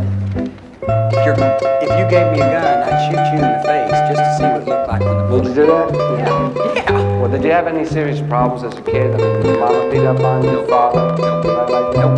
If, 0.82 1.26
you're, 1.26 1.34
if 1.38 1.90
you 1.98 2.08
gave 2.10 2.32
me 2.32 2.40
a 2.40 2.50
gun, 2.50 2.82
I'd 2.82 3.06
shoot 3.06 3.36
you 3.36 3.44
in 3.44 3.52
the 3.52 3.62
face 3.64 3.90
just 3.90 4.18
to 4.18 4.36
see 4.38 4.44
what 4.44 4.62
it 4.62 4.68
looked 4.68 4.88
like 4.88 5.00
when 5.00 5.16
the 5.18 5.22
Would 5.24 5.42
bullet. 5.42 5.48
you 5.48 5.54
do 5.54 5.66
that? 5.66 5.94
Yeah. 6.18 6.74
Yeah. 6.74 6.99
Well, 7.20 7.30
did 7.30 7.44
you 7.44 7.50
have 7.50 7.66
any 7.66 7.84
serious 7.84 8.18
problems 8.22 8.62
as 8.62 8.72
a 8.78 8.82
kid? 8.82 9.12
I 9.12 9.18
mean, 9.18 9.42
did 9.42 9.44
your 9.44 9.60
mama 9.60 9.90
beat 9.90 10.06
up 10.06 10.20
on 10.20 10.42
your 10.42 10.66
father? 10.66 11.14
Nope. 11.20 11.44
Like 11.68 11.92
that? 11.94 12.16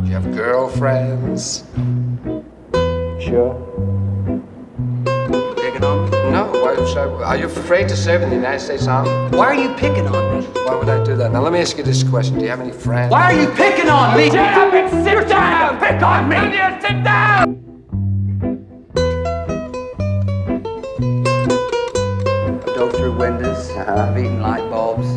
Did 0.00 0.08
you 0.08 0.14
have 0.14 0.34
girlfriends? 0.34 1.62
Sure. 3.22 3.54
Picking 5.54 5.84
on 5.84 6.10
me? 6.10 6.30
No. 6.32 6.50
Why 6.50 6.74
should 6.86 6.98
are 6.98 7.36
you 7.36 7.46
afraid 7.46 7.88
to 7.88 7.96
serve 7.96 8.22
in 8.22 8.30
the 8.30 8.34
United 8.34 8.58
States 8.58 8.88
Army? 8.88 9.10
Why 9.36 9.46
are 9.46 9.54
you 9.54 9.72
picking 9.76 10.08
on 10.08 10.40
me? 10.40 10.46
Why 10.66 10.74
would 10.74 10.88
I 10.88 11.04
do 11.04 11.14
that? 11.18 11.30
Now, 11.30 11.42
let 11.42 11.52
me 11.52 11.60
ask 11.60 11.78
you 11.78 11.84
this 11.84 12.02
question. 12.02 12.36
Do 12.36 12.42
you 12.42 12.50
have 12.50 12.60
any 12.60 12.72
friends? 12.72 13.12
Why 13.12 13.32
are 13.32 13.40
you 13.40 13.48
picking 13.50 13.88
on 13.88 14.16
me? 14.16 14.28
Get 14.28 14.58
up 14.58 14.74
and 14.74 15.04
sit 15.04 15.28
down! 15.28 15.78
Pick 15.78 16.02
on 16.02 16.28
me! 16.28 16.36
You 16.36 16.80
sit 16.80 17.04
down! 17.04 17.67
I've 23.98 24.16
eaten 24.16 24.40
light 24.40 24.70
bulbs. 24.70 25.08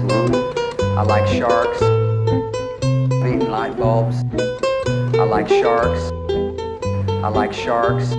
I 0.82 1.04
like 1.04 1.28
sharks. 1.28 1.84
I've 1.84 3.28
eaten 3.28 3.52
light 3.52 3.78
bulbs. 3.78 4.24
I 5.14 5.24
like 5.24 5.48
sharks. 5.48 6.12
I 7.08 7.28
like 7.28 7.54
sharks. 7.54 8.14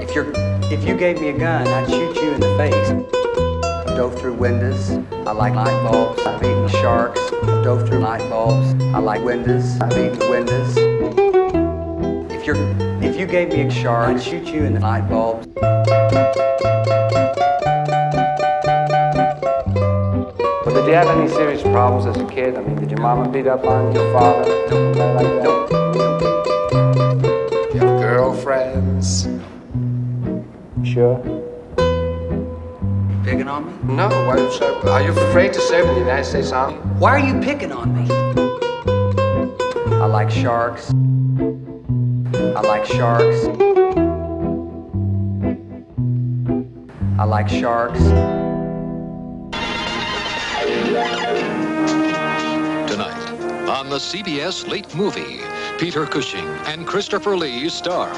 If 0.00 0.14
you're 0.14 0.32
if 0.72 0.84
you 0.84 0.96
gave 0.96 1.20
me 1.20 1.28
a 1.28 1.38
gun, 1.38 1.68
I'd 1.68 1.86
shoot 1.86 2.16
you 2.16 2.32
in 2.32 2.40
the 2.40 2.56
face. 2.56 2.90
I've 3.90 3.94
dove 3.94 4.18
through 4.18 4.34
windows. 4.34 4.92
I 5.26 5.32
like 5.32 5.54
light 5.54 5.82
bulbs. 5.82 6.22
I've 6.24 6.42
eaten 6.42 6.68
sharks. 6.68 7.20
I've 7.42 7.62
dove 7.62 7.86
through 7.86 7.98
light 7.98 8.26
bulbs. 8.30 8.72
I 8.94 9.00
like 9.00 9.22
windows. 9.22 9.78
I've 9.82 9.92
eaten 9.92 10.30
windows. 10.30 10.78
If 12.32 12.46
you're 12.46 12.56
if 13.02 13.18
you 13.18 13.26
gave 13.26 13.50
me 13.50 13.60
a 13.62 13.70
shark, 13.70 14.16
I'd 14.16 14.22
shoot 14.22 14.46
you 14.46 14.64
in 14.64 14.72
the 14.72 14.80
light 14.80 15.10
bulbs. 15.10 15.46
Did 20.84 20.90
you 20.90 20.96
have 20.96 21.16
any 21.16 21.28
serious 21.30 21.62
problems 21.62 22.04
as 22.04 22.22
a 22.22 22.26
kid? 22.26 22.56
I 22.56 22.60
mean, 22.60 22.76
did 22.76 22.90
your 22.90 23.00
mama 23.00 23.26
beat 23.26 23.46
up 23.46 23.64
on 23.64 23.94
your 23.94 24.12
father? 24.12 24.44
Nope. 24.68 24.96
Like 25.16 25.26
that? 25.26 25.44
Nope. 27.72 28.00
girlfriends? 28.00 29.26
Sure. 30.86 31.16
Picking 33.24 33.48
on 33.48 33.64
me? 33.64 33.94
No. 33.94 34.08
Why, 34.08 34.36
are 34.92 35.02
you 35.02 35.12
afraid 35.12 35.54
to 35.54 35.60
serve 35.62 35.88
in 35.88 35.94
the 35.94 36.00
United 36.00 36.26
States 36.26 36.52
Army? 36.52 36.76
Why 36.98 37.12
are 37.12 37.26
you 37.26 37.40
picking 37.40 37.72
on 37.72 37.96
me? 37.96 38.06
I 39.94 40.04
like 40.04 40.30
sharks. 40.30 40.90
I 42.34 42.60
like 42.60 42.84
sharks. 42.84 43.46
I 47.18 47.24
like 47.24 47.48
sharks. 47.48 48.43
On 53.84 53.90
the 53.90 53.96
CBS 53.96 54.66
late 54.66 54.94
movie, 54.94 55.40
Peter 55.78 56.06
Cushing 56.06 56.46
and 56.66 56.86
Christopher 56.86 57.36
Lee 57.36 57.68
star 57.68 58.08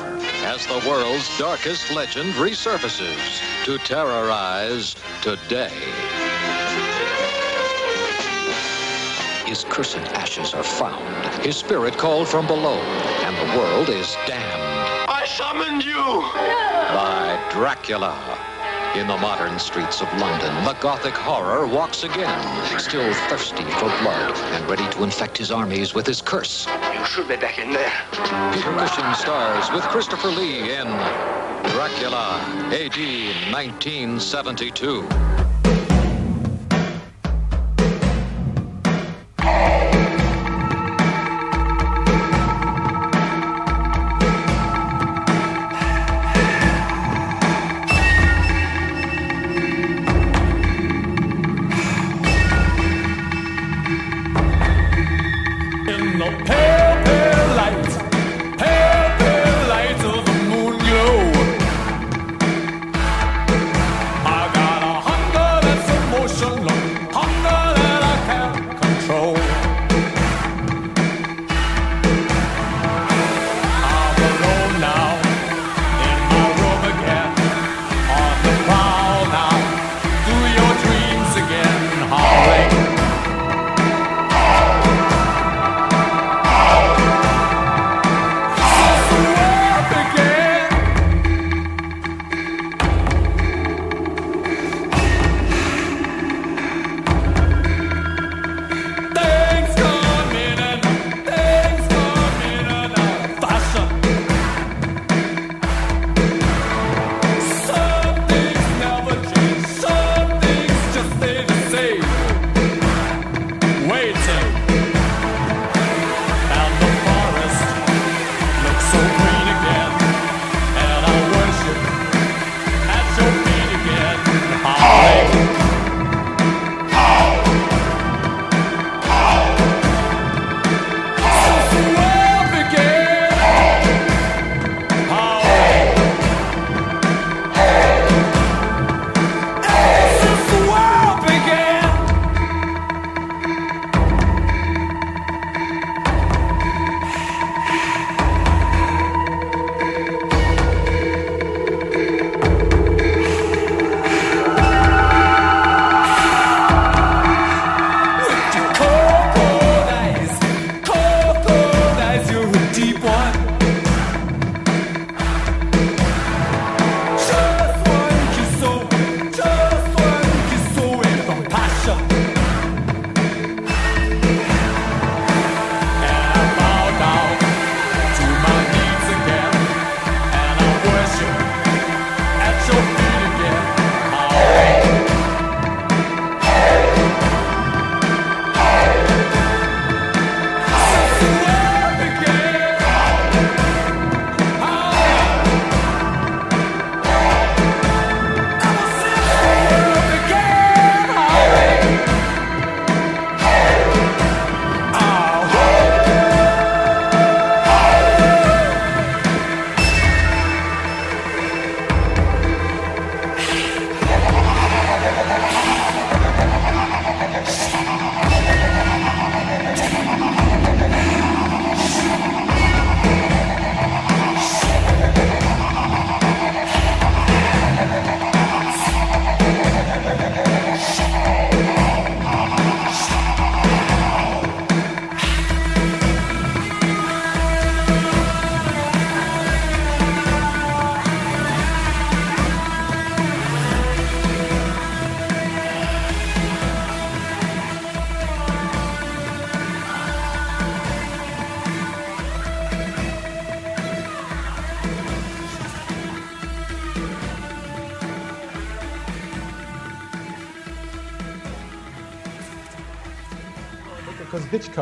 as 0.45 0.65
the 0.67 0.81
world's 0.89 1.37
darkest 1.39 1.91
legend 1.93 2.33
resurfaces 2.35 3.65
to 3.65 3.77
terrorize 3.79 4.95
today. 5.23 5.73
His 9.45 9.65
cursed 9.69 9.99
ashes 10.15 10.55
are 10.55 10.63
found, 10.63 11.45
his 11.45 11.57
spirit 11.57 11.99
called 11.99 12.29
from 12.29 12.47
below, 12.47 12.79
and 13.25 13.37
the 13.37 13.59
world 13.59 13.89
is 13.89 14.15
damned 14.27 14.63
I 15.09 15.25
summoned 15.27 15.85
you! 15.85 16.21
by 16.95 17.41
Dracula. 17.51 18.56
In 18.97 19.07
the 19.07 19.17
modern 19.19 19.59
streets 19.59 20.01
of 20.01 20.11
London, 20.19 20.65
the 20.65 20.73
Gothic 20.81 21.13
horror 21.13 21.67
walks 21.67 22.03
again, 22.03 22.79
still 22.79 23.13
thirsty 23.29 23.63
for 23.73 23.91
blood 24.01 24.35
and 24.55 24.67
ready 24.71 24.89
to 24.95 25.05
infect 25.05 25.37
his 25.37 25.51
armies 25.51 25.93
with 25.93 26.07
his 26.07 26.23
curse. 26.23 26.67
You 26.95 27.05
should 27.05 27.29
be 27.29 27.37
back 27.37 27.59
in 27.59 27.75
there. 27.75 27.93
Peter 28.55 28.73
Cushing 28.73 29.13
stars 29.13 29.71
with 29.71 29.85
Christopher 29.85 30.29
Lee 30.29 30.75
in 30.75 30.89
Dracula, 31.73 32.41
AD 32.73 32.97
1972. 33.53 35.46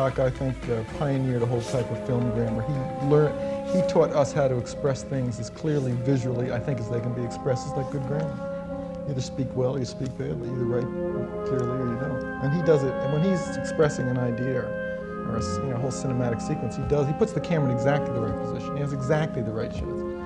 Hitchcock, 0.05 0.33
I 0.33 0.37
think, 0.37 0.55
uh, 0.69 0.83
pioneered 0.97 1.41
a 1.41 1.45
whole 1.45 1.61
type 1.61 1.89
of 1.89 2.05
film 2.07 2.29
grammar. 2.31 2.61
He 2.63 3.07
learned, 3.07 3.35
he 3.69 3.81
taught 3.91 4.11
us 4.11 4.31
how 4.31 4.47
to 4.47 4.57
express 4.57 5.03
things 5.03 5.39
as 5.39 5.49
clearly 5.49 5.93
visually, 5.93 6.51
I 6.51 6.59
think, 6.59 6.79
as 6.79 6.89
they 6.89 6.99
can 6.99 7.13
be 7.13 7.23
expressed. 7.23 7.67
It's 7.67 7.75
like 7.75 7.89
good 7.91 8.05
grammar. 8.07 9.03
You 9.05 9.11
either 9.11 9.21
speak 9.21 9.47
well 9.55 9.75
or 9.75 9.79
you 9.79 9.85
speak 9.85 10.15
badly. 10.17 10.47
You 10.49 10.55
either 10.55 10.65
write 10.65 11.47
clearly 11.47 11.77
or 11.77 11.87
you 11.87 11.99
don't. 11.99 12.23
And 12.43 12.53
he 12.53 12.61
does 12.63 12.83
it. 12.83 12.93
And 12.93 13.13
when 13.13 13.23
he's 13.23 13.57
expressing 13.57 14.07
an 14.07 14.17
idea 14.17 14.61
or 14.61 15.37
a 15.37 15.43
you 15.63 15.69
know, 15.69 15.77
whole 15.77 15.91
cinematic 15.91 16.41
sequence, 16.41 16.75
he 16.75 16.83
does. 16.83 17.07
He 17.07 17.13
puts 17.13 17.33
the 17.33 17.41
camera 17.41 17.69
in 17.71 17.75
exactly 17.75 18.13
the 18.13 18.21
right 18.21 18.39
position. 18.43 18.75
He 18.75 18.81
has 18.81 18.93
exactly 18.93 19.41
the 19.41 19.51
right 19.51 19.71
shots. 19.71 19.85
You 19.85 20.21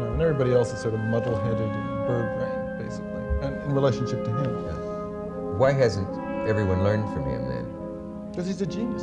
know, 0.00 0.10
and 0.12 0.22
everybody 0.22 0.52
else 0.52 0.72
is 0.72 0.80
sort 0.80 0.94
of 0.94 1.00
muddle-headed 1.00 1.60
and 1.60 2.06
bird-brained, 2.06 2.78
basically, 2.78 3.22
and 3.46 3.62
in 3.62 3.72
relationship 3.72 4.24
to 4.24 4.30
him. 4.30 5.58
Why 5.58 5.72
hasn't 5.72 6.08
everyone 6.48 6.82
learned 6.82 7.12
from 7.12 7.24
him? 7.24 7.49
Because 8.40 8.56
he's 8.56 8.62
a 8.62 8.72
genius. 8.72 9.02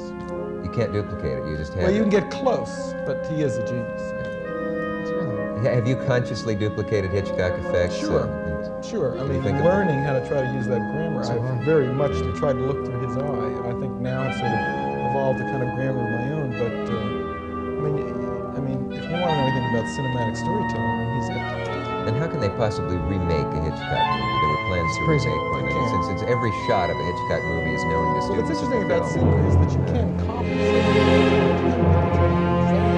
You 0.65 0.71
can't 0.73 0.89
duplicate 0.91 1.37
it. 1.37 1.45
You 1.45 1.57
just 1.57 1.73
have. 1.75 1.83
Well, 1.83 1.93
you 1.93 2.01
it. 2.01 2.09
can 2.09 2.25
get 2.25 2.31
close, 2.31 2.73
but 3.05 3.21
he 3.29 3.43
is 3.45 3.57
a 3.57 3.67
genius. 3.69 4.01
Ha- 5.61 5.75
Have 5.77 5.87
you 5.87 5.95
consciously 6.09 6.55
duplicated 6.55 7.11
Hitchcock 7.11 7.53
effects? 7.61 7.97
Sure. 8.01 8.25
uh, 8.25 8.81
Sure. 8.81 9.13
I 9.13 9.21
What 9.21 9.27
do 9.29 9.33
you 9.33 9.33
mean, 9.33 9.43
think 9.43 9.55
in 9.57 9.61
of 9.61 9.65
it? 9.67 9.69
learning 9.69 9.99
how 10.01 10.13
to 10.17 10.27
try 10.27 10.41
to 10.41 10.51
use 10.57 10.65
that 10.65 10.81
grammar, 10.91 11.23
So 11.23 11.37
I've 11.37 11.63
very 11.63 11.85
much 11.93 12.17
tried 12.39 12.53
to 12.53 12.65
look 12.65 12.83
through 12.83 12.97
his 13.07 13.15
eye, 13.15 13.21
and 13.61 13.77
I 13.77 13.79
think 13.79 13.93
now 14.01 14.23
I've 14.25 14.33
sort 14.41 14.49
of 14.49 14.59
evolved 15.13 15.39
a 15.41 15.43
kind 15.53 15.61
of 15.61 15.69
grammar 15.77 16.01
of 16.01 16.09
my 16.17 16.25
own. 16.33 16.49
But 16.57 16.73
uh, 16.89 16.97
I 16.97 17.81
mean, 17.85 17.95
I 18.57 18.59
mean, 18.59 18.79
if 18.91 19.05
you 19.05 19.21
want 19.21 19.29
to 19.29 19.37
know 19.37 19.45
anything 19.45 19.69
about 19.69 19.85
cinematic 19.93 20.33
storytelling, 20.33 20.81
I 20.81 21.05
mean, 21.05 21.13
he's 21.21 21.29
it. 21.29 21.66
Then 22.07 22.15
how 22.15 22.27
can 22.27 22.39
they 22.39 22.47
possibly 22.47 22.95
remake 22.95 23.51
a 23.51 23.59
Hitchcock 23.67 23.99
movie? 24.15 24.39
There 24.39 24.47
were 24.47 24.63
plans 24.71 24.95
to 24.95 25.03
crazy. 25.03 25.27
remake 25.27 25.51
one. 25.51 25.65
They 25.65 25.71
and 25.75 25.75
can't. 25.75 26.05
Since, 26.07 26.21
since 26.21 26.31
every 26.31 26.51
shot 26.65 26.89
of 26.89 26.95
a 26.95 27.03
Hitchcock 27.03 27.43
movie 27.43 27.75
is 27.75 27.83
known 27.83 28.15
to 28.15 28.19
Well, 28.31 28.47
students 28.47 28.47
what's 28.47 28.61
interesting 28.63 28.83
about 28.87 29.11
film. 29.11 29.27
cinema 29.27 29.49
is 29.49 29.55
that 29.59 29.71
you 29.75 29.83
can 29.91 30.17
Thank 32.71 32.96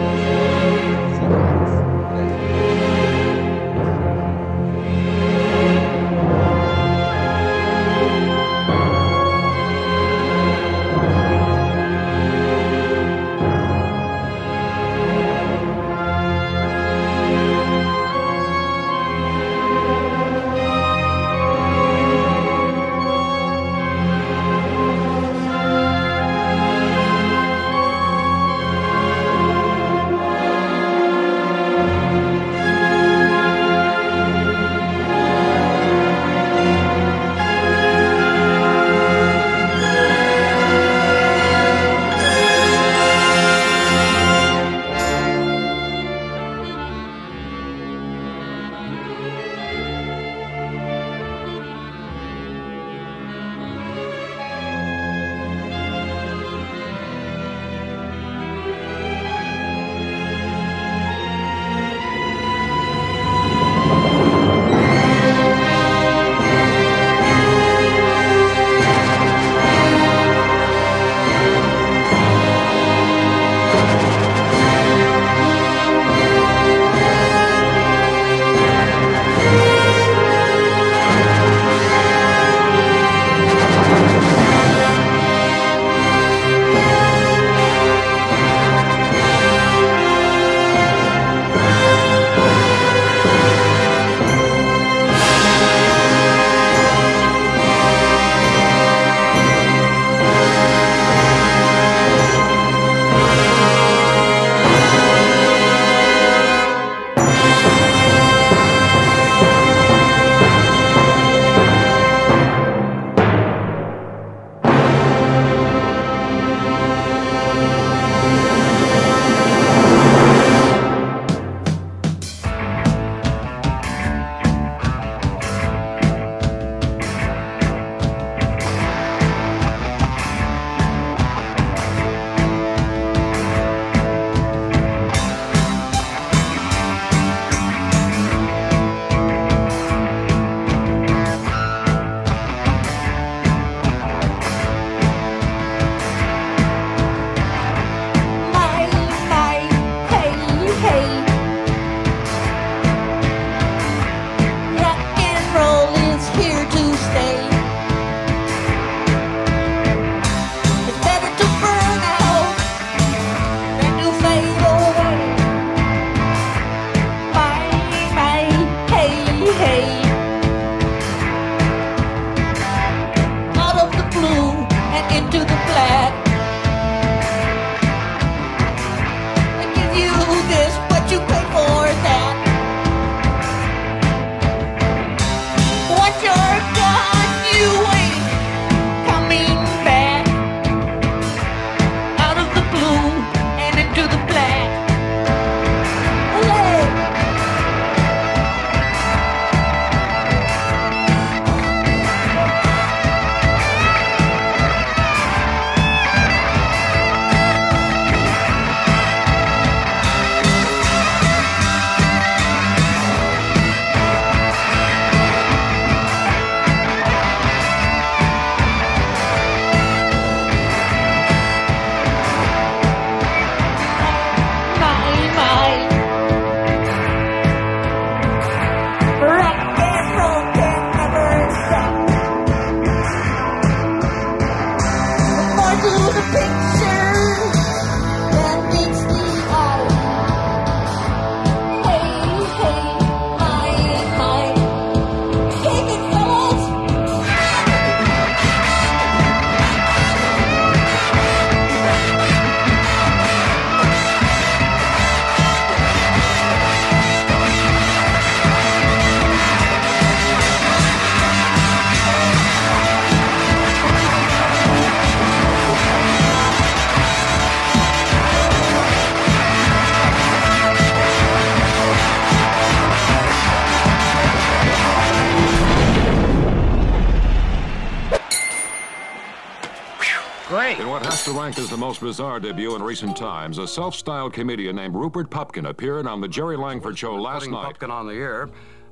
has 281.56 281.66
as 281.66 281.70
the 281.70 281.78
most 281.78 282.02
bizarre 282.02 282.40
debut 282.40 282.76
in 282.76 282.84
recent 282.84 283.18
times, 283.18 283.58
a 283.58 283.68
self-styled 283.68 284.34
comedian 284.34 284.76
named 284.76 284.94
Rupert 284.94 285.32
Pupkin 285.32 285.66
appeared 285.66 286.06
on 286.06 286.22
the 286.22 286.28
Jerry 286.28 286.56
Langford 286.56 286.98
Show 286.98 287.16
last 287.16 287.40
Putting 287.40 287.54
night. 287.54 287.66
Pupkin 287.66 287.90
on 287.90 288.06
the 288.06 288.14
air. 288.14 288.50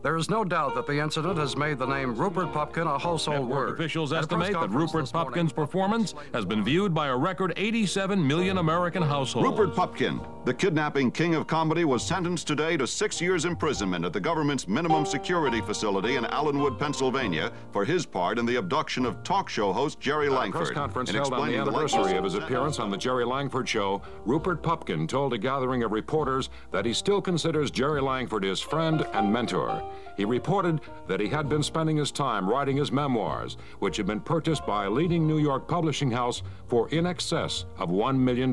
There 0.08 0.16
is 0.16 0.30
no 0.30 0.46
doubt 0.46 0.74
that 0.76 0.88
the 0.88 0.98
incident 1.02 1.38
has 1.38 1.58
made 1.58 1.80
the 1.80 1.86
name 1.86 2.16
Rupert 2.16 2.54
Pupkin 2.54 2.88
a 2.88 2.98
household 2.98 3.42
Network 3.50 3.68
word. 3.68 3.70
officials 3.74 4.14
At 4.14 4.24
a 4.24 4.28
press 4.28 4.42
estimate 4.48 4.62
that 4.62 4.74
Rupert 4.74 5.02
this 5.02 5.14
morning- 5.14 5.28
Pupkin's 5.34 5.52
performance 5.52 6.16
has 6.34 6.46
been 6.46 6.64
viewed 6.64 6.94
by 6.94 7.08
a 7.08 7.18
record 7.18 7.52
87 7.58 8.26
million 8.26 8.58
American 8.58 9.04
households. 9.04 9.46
Rupert 9.46 9.76
Pupkin, 9.76 10.22
the 10.46 10.54
kidnapping 10.54 11.12
king 11.12 11.36
of 11.36 11.46
comedy, 11.46 11.84
was 11.84 12.04
sentenced 12.04 12.48
today 12.48 12.78
to 12.78 12.88
six 12.88 13.20
years 13.20 13.44
imprisonment 13.44 14.06
at 14.06 14.14
the 14.14 14.20
government's 14.22 14.66
minimum 14.66 15.06
security 15.06 15.60
facility 15.60 16.16
in 16.16 16.24
Allenwood, 16.28 16.80
Pennsylvania, 16.80 17.52
for 17.74 17.84
his 17.84 18.06
part 18.06 18.40
in 18.40 18.46
the 18.46 18.56
abduction 18.56 19.06
of 19.06 19.22
talk 19.24 19.50
show 19.50 19.74
host 19.74 20.00
Jerry 20.00 20.28
At 20.28 20.32
a 20.32 20.36
Langford. 20.36 20.62
press 20.68 20.72
conference 20.72 21.10
In 21.10 21.18
held 21.18 21.34
on 21.34 21.50
the 21.50 21.58
anniversary 21.58 22.00
latest- 22.04 22.16
of 22.16 22.24
his 22.24 22.36
appearance 22.36 22.80
on 22.80 22.90
the 22.92 22.98
Jerry 22.98 23.26
Langford 23.26 23.68
Show, 23.68 24.02
Rupert 24.26 24.64
Pupkin 24.64 25.06
told 25.06 25.34
a 25.34 25.38
gathering 25.38 25.84
of 25.84 25.92
reporters 25.92 26.50
that 26.72 26.86
he 26.86 26.94
still 26.94 27.20
considers 27.20 27.70
Jerry 27.72 28.00
Langford 28.00 28.46
his 28.46 28.62
friend 28.62 29.06
and 29.14 29.34
mentor. 29.34 29.84
He 30.18 30.26
reported 30.26 30.82
that 31.08 31.20
he 31.20 31.28
had 31.28 31.48
been 31.48 31.62
spending 31.62 31.98
his 31.98 32.12
time 32.12 32.50
writing 32.50 32.76
his 32.76 32.92
memoirs, 32.92 33.56
which 33.80 33.98
had 33.98 34.08
been 34.08 34.20
purchased 34.20 34.66
by 34.66 34.86
a 34.86 34.90
leading 34.90 35.28
New 35.28 35.38
York 35.38 35.68
publishing 35.68 36.10
house 36.10 36.42
for 36.68 36.90
in 36.90 37.06
excess 37.06 37.66
of 37.78 37.90
$1 37.90 38.18
million. 38.18 38.52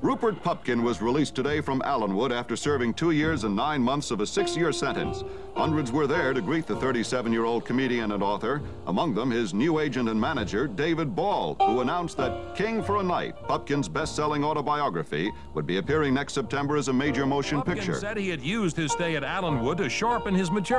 Rupert 0.00 0.42
Pupkin 0.42 0.82
was 0.82 1.02
released 1.02 1.34
today 1.34 1.60
from 1.60 1.82
Allenwood 1.82 2.32
after 2.32 2.56
serving 2.56 2.94
two 2.94 3.10
years 3.10 3.44
and 3.44 3.54
nine 3.54 3.82
months 3.82 4.10
of 4.10 4.20
a 4.20 4.26
six 4.26 4.56
year 4.56 4.72
sentence. 4.72 5.22
Hundreds 5.54 5.92
were 5.92 6.06
there 6.06 6.32
to 6.32 6.40
greet 6.40 6.66
the 6.66 6.76
37 6.76 7.30
year 7.30 7.44
old 7.44 7.66
comedian 7.66 8.12
and 8.12 8.22
author, 8.22 8.62
among 8.86 9.14
them 9.14 9.30
his 9.30 9.52
new 9.52 9.80
agent 9.80 10.08
and 10.08 10.18
manager, 10.18 10.66
David 10.66 11.14
Ball, 11.14 11.54
who 11.60 11.80
announced 11.80 12.16
that 12.16 12.56
King 12.56 12.82
for 12.82 12.96
a 12.96 13.02
Night, 13.02 13.34
Pupkin's 13.46 13.86
best 13.86 14.16
selling 14.16 14.42
autobiography, 14.44 15.30
would 15.52 15.66
be 15.66 15.76
appearing 15.76 16.14
next 16.14 16.32
September 16.32 16.76
as 16.78 16.88
a 16.88 16.92
major 16.92 17.26
motion 17.26 17.58
Pupkin 17.58 17.74
picture. 17.74 17.94
said 17.94 18.16
he 18.16 18.30
had 18.30 18.40
used 18.40 18.76
his 18.78 18.92
stay 18.92 19.14
at 19.14 19.22
Allenwood 19.22 19.76
to 19.76 19.90
sharpen 19.90 20.34
his 20.34 20.50
material. 20.50 20.71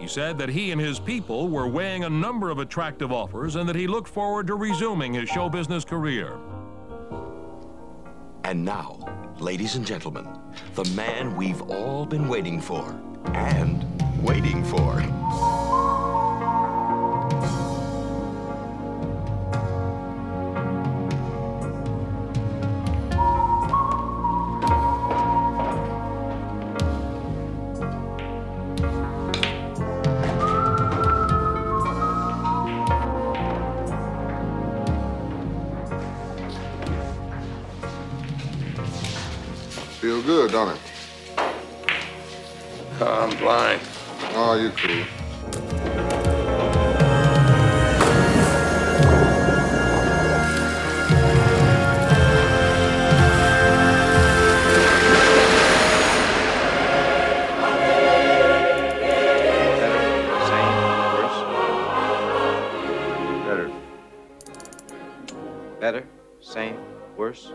He 0.00 0.08
said 0.08 0.36
that 0.38 0.48
he 0.48 0.72
and 0.72 0.80
his 0.80 0.98
people 0.98 1.48
were 1.48 1.68
weighing 1.68 2.02
a 2.02 2.10
number 2.10 2.50
of 2.50 2.58
attractive 2.58 3.12
offers 3.12 3.54
and 3.54 3.68
that 3.68 3.76
he 3.76 3.86
looked 3.86 4.08
forward 4.08 4.48
to 4.48 4.56
resuming 4.56 5.14
his 5.14 5.28
show 5.28 5.48
business 5.48 5.84
career. 5.84 6.36
And 8.42 8.64
now, 8.64 8.98
ladies 9.38 9.76
and 9.76 9.86
gentlemen, 9.86 10.26
the 10.74 10.84
man 10.96 11.36
we've 11.36 11.62
all 11.62 12.04
been 12.04 12.28
waiting 12.28 12.60
for 12.60 13.00
and 13.32 13.84
waiting 14.22 14.64
for. 14.64 15.95
Feel 40.46 40.66
don't 40.66 40.76
it? 40.76 40.80
Uh, 43.00 43.20
I'm 43.20 43.36
blind. 43.38 43.80
Oh, 44.34 44.54
you 44.54 44.70
cool. 44.70 45.04
Better. 63.46 63.70
Better. 65.80 66.06
Same. 66.40 66.78
Worse. 67.16 67.50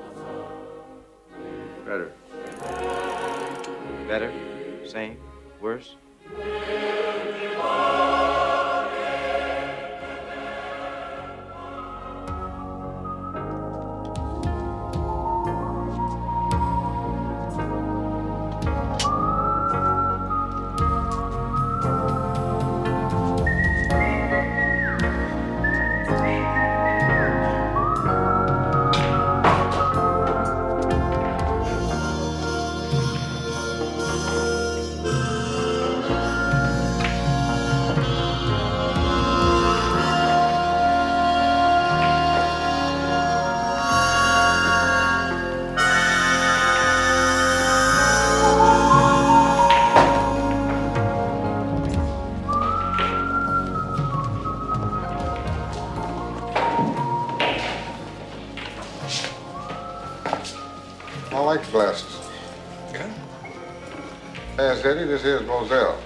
Eddie, 64.86 65.06
this 65.06 65.22
here's 65.22 65.46
Moselle. 65.46 66.00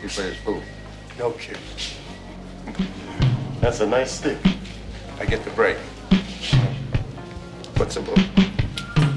He 0.00 0.06
plays 0.06 0.36
pool. 0.44 0.62
No 1.18 1.32
kidding. 1.32 1.60
That's 3.60 3.80
a 3.80 3.86
nice 3.86 4.12
stick. 4.12 4.38
I 5.18 5.24
get 5.24 5.42
the 5.44 5.50
break. 5.50 5.76
What's 7.76 7.96
the 7.96 8.02
book? 8.02 8.18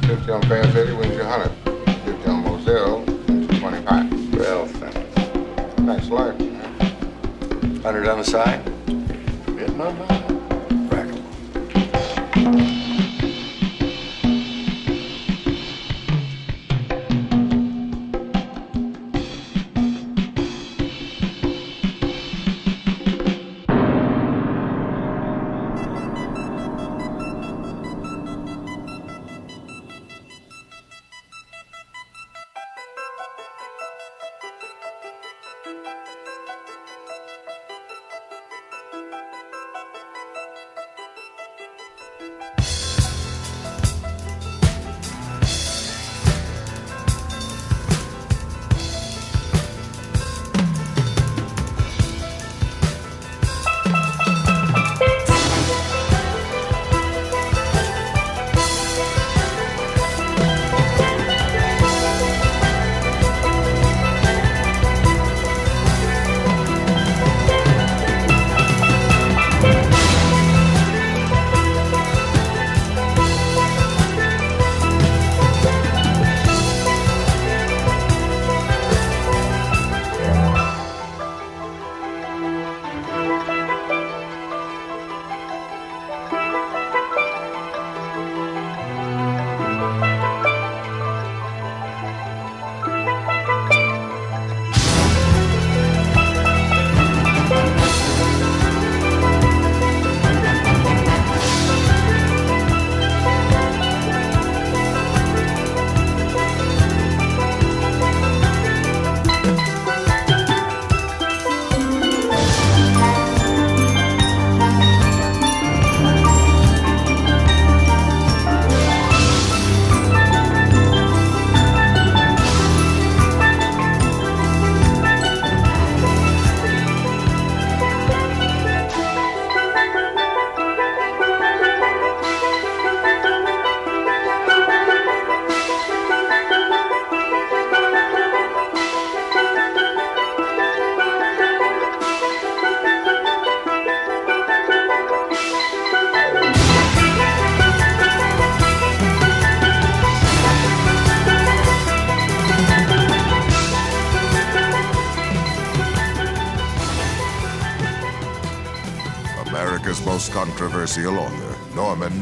50 0.08 0.32
on 0.32 0.42
Pass 0.42 0.76
Eddie 0.76 0.94
wins 0.94 1.16
you 1.16 1.24
100. 1.24 1.52
50 2.06 2.30
on 2.30 2.44
Moselle 2.44 3.02
wins 3.02 3.52
you 3.52 3.60
25. 3.60 4.36
Well, 4.36 4.66
thanks. 4.66 5.78
Nice 5.80 6.10
life, 6.10 6.40
man. 6.40 7.82
100 7.84 8.08
on 8.08 8.18
the 8.18 8.24
side? 8.24 8.63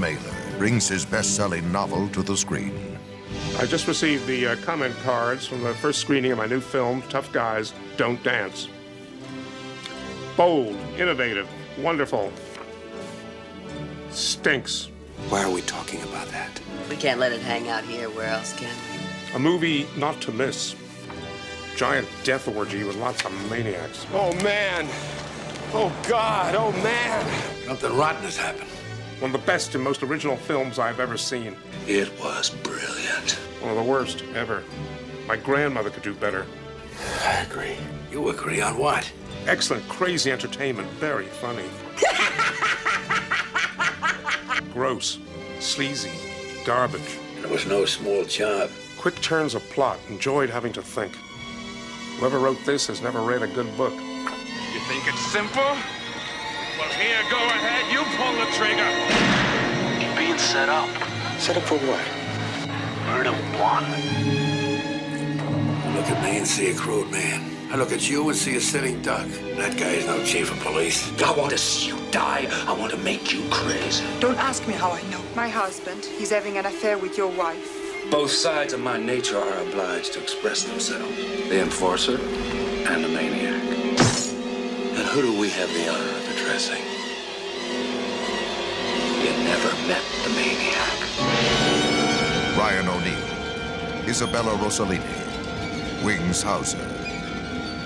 Mailer, 0.02 0.58
brings 0.58 0.88
his 0.88 1.06
best 1.06 1.36
selling 1.36 1.72
novel 1.72 2.10
to 2.10 2.24
the 2.24 2.36
screen. 2.36 2.98
I 3.60 3.68
just 3.68 3.88
received 3.88 4.26
the 4.26 4.48
uh, 4.48 4.56
comment 4.58 4.96
cards 5.04 5.46
from 5.46 5.62
the 5.62 5.76
first 5.76 6.00
screening 6.00 6.32
of 6.32 6.40
my 6.40 6.48
new 6.48 6.60
film, 6.60 7.04
Tough 7.04 7.32
Guys 7.32 7.72
Don't 7.98 8.22
Dance. 8.24 8.68
Bold, 10.36 10.76
innovative, 10.98 11.48
wonderful. 11.78 12.34
Stinks. 14.10 14.90
Why 15.30 15.44
are 15.44 15.52
we 15.52 15.62
talking 15.62 16.02
about 16.02 16.28
that? 16.30 16.60
We 16.90 16.96
can't 16.96 17.20
let 17.20 17.32
it 17.32 17.42
hang 17.42 17.70
out 17.70 17.84
here. 17.84 18.10
Where 18.10 18.28
else 18.28 18.58
can 18.58 18.76
we? 18.76 19.36
A 19.36 19.40
movie 19.40 19.88
not 19.98 20.20
to 20.22 20.32
miss. 20.32 20.76
Giant 21.76 22.08
death 22.24 22.48
orgy 22.48 22.84
with 22.84 22.96
lots 22.96 23.24
of 23.24 23.50
maniacs. 23.52 24.08
Oh, 24.14 24.34
man. 24.42 24.88
Oh, 25.74 25.94
God. 26.10 26.56
Oh, 26.56 26.72
man. 26.84 27.66
Something 27.66 27.96
rotten 27.96 28.24
has 28.24 28.36
happened. 28.36 28.71
One 29.22 29.36
of 29.36 29.40
the 29.40 29.46
best 29.46 29.76
and 29.76 29.84
most 29.84 30.02
original 30.02 30.36
films 30.36 30.80
I've 30.80 31.00
ever 31.00 31.16
seen. 31.16 31.56
It 31.86 32.12
was 32.20 32.50
brilliant. 32.50 33.34
One 33.62 33.70
of 33.70 33.78
the 33.78 33.84
worst 33.84 34.24
ever. 34.34 34.64
My 35.28 35.36
grandmother 35.36 35.92
could 35.92 36.02
do 36.02 36.16
better. 36.16 36.48
I 37.24 37.46
agree. 37.48 37.76
You 38.12 38.30
agree 38.30 38.62
on 38.62 38.80
what? 38.80 39.14
Excellent, 39.46 39.88
crazy 39.88 40.32
entertainment. 40.32 40.90
Very 40.94 41.28
funny. 41.28 41.70
Gross, 44.74 45.20
sleazy, 45.60 46.10
garbage. 46.66 47.20
It 47.44 47.50
was 47.52 47.68
no 47.68 47.86
small 47.86 48.26
job. 48.26 48.72
Quick 48.98 49.22
turns 49.22 49.54
of 49.54 49.62
plot. 49.70 50.00
Enjoyed 50.10 50.50
having 50.50 50.74
to 50.74 50.82
think. 50.82 51.14
Whoever 52.18 52.40
wrote 52.40 52.58
this 52.66 52.88
has 52.88 53.04
never 53.04 53.22
read 53.22 53.44
a 53.44 53.48
good 53.48 53.78
book. 53.78 53.94
You 53.94 54.80
think 54.90 55.08
it's 55.08 55.32
simple? 55.32 55.78
Well, 56.82 56.90
here, 56.94 57.22
go 57.30 57.38
ahead. 57.38 57.94
You 57.94 58.02
pull 58.18 58.34
the 58.42 58.50
trigger. 58.58 58.90
You're 60.04 60.18
being 60.18 60.40
set 60.40 60.68
up. 60.68 60.90
Set 61.40 61.56
up 61.56 61.62
for 61.62 61.78
what? 61.78 62.04
Murder 63.06 63.34
one. 63.62 63.86
I 65.86 65.96
look 65.96 66.08
at 66.08 66.24
me 66.24 66.38
and 66.38 66.48
see 66.48 66.72
a 66.72 66.74
crude 66.74 67.12
man. 67.12 67.56
I 67.72 67.76
look 67.76 67.92
at 67.92 68.10
you 68.10 68.28
and 68.28 68.36
see 68.36 68.56
a 68.56 68.60
sitting 68.60 69.00
duck. 69.04 69.28
That 69.58 69.78
guy 69.78 69.92
is 69.92 70.08
no 70.08 70.26
chief 70.26 70.52
of 70.52 70.60
police. 70.62 71.08
I 71.22 71.38
want 71.38 71.52
to 71.52 71.58
see 71.60 71.90
you 71.90 72.00
die. 72.10 72.48
I 72.66 72.74
want 72.74 72.92
to 72.94 72.98
make 72.98 73.32
you 73.32 73.48
crazy. 73.52 74.04
Don't 74.20 74.40
ask 74.40 74.68
me 74.68 74.74
how 74.74 74.90
I 74.90 75.04
know. 75.04 75.22
My 75.36 75.50
husband, 75.50 76.04
he's 76.04 76.32
having 76.32 76.58
an 76.58 76.66
affair 76.66 76.98
with 76.98 77.16
your 77.16 77.30
wife. 77.38 78.10
Both 78.10 78.32
sides 78.32 78.74
of 78.74 78.80
my 78.80 78.98
nature 78.98 79.38
are 79.38 79.62
obliged 79.68 80.14
to 80.14 80.24
express 80.24 80.64
themselves. 80.64 81.16
The 81.48 81.62
enforcer 81.62 82.18
and 82.18 83.04
the 83.04 83.10
maniac. 83.10 83.62
And 84.98 85.08
who 85.10 85.22
do 85.22 85.40
we 85.40 85.50
have 85.50 85.72
the 85.74 85.88
honor 85.88 86.18
of 86.18 86.21
addressing? 86.52 86.84
You 89.24 89.32
never 89.46 89.72
met 89.88 90.04
the 90.24 90.30
maniac. 90.32 90.98
Ryan 92.58 92.90
O'Neal, 92.90 94.10
Isabella 94.10 94.52
Rossellini, 94.58 96.04
Wings 96.04 96.42
Hauser. 96.42 96.86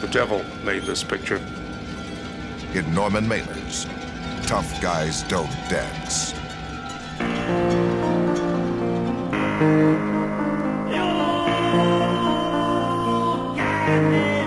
The 0.02 0.08
devil 0.08 0.44
made 0.64 0.84
this 0.84 1.04
picture. 1.04 1.40
In 2.74 2.92
Norman 2.94 3.28
Mailer's 3.28 3.86
Tough 4.48 4.82
Guys 4.82 5.22
Don't 5.24 5.52
Dance. 5.70 6.34
Call 13.86 14.45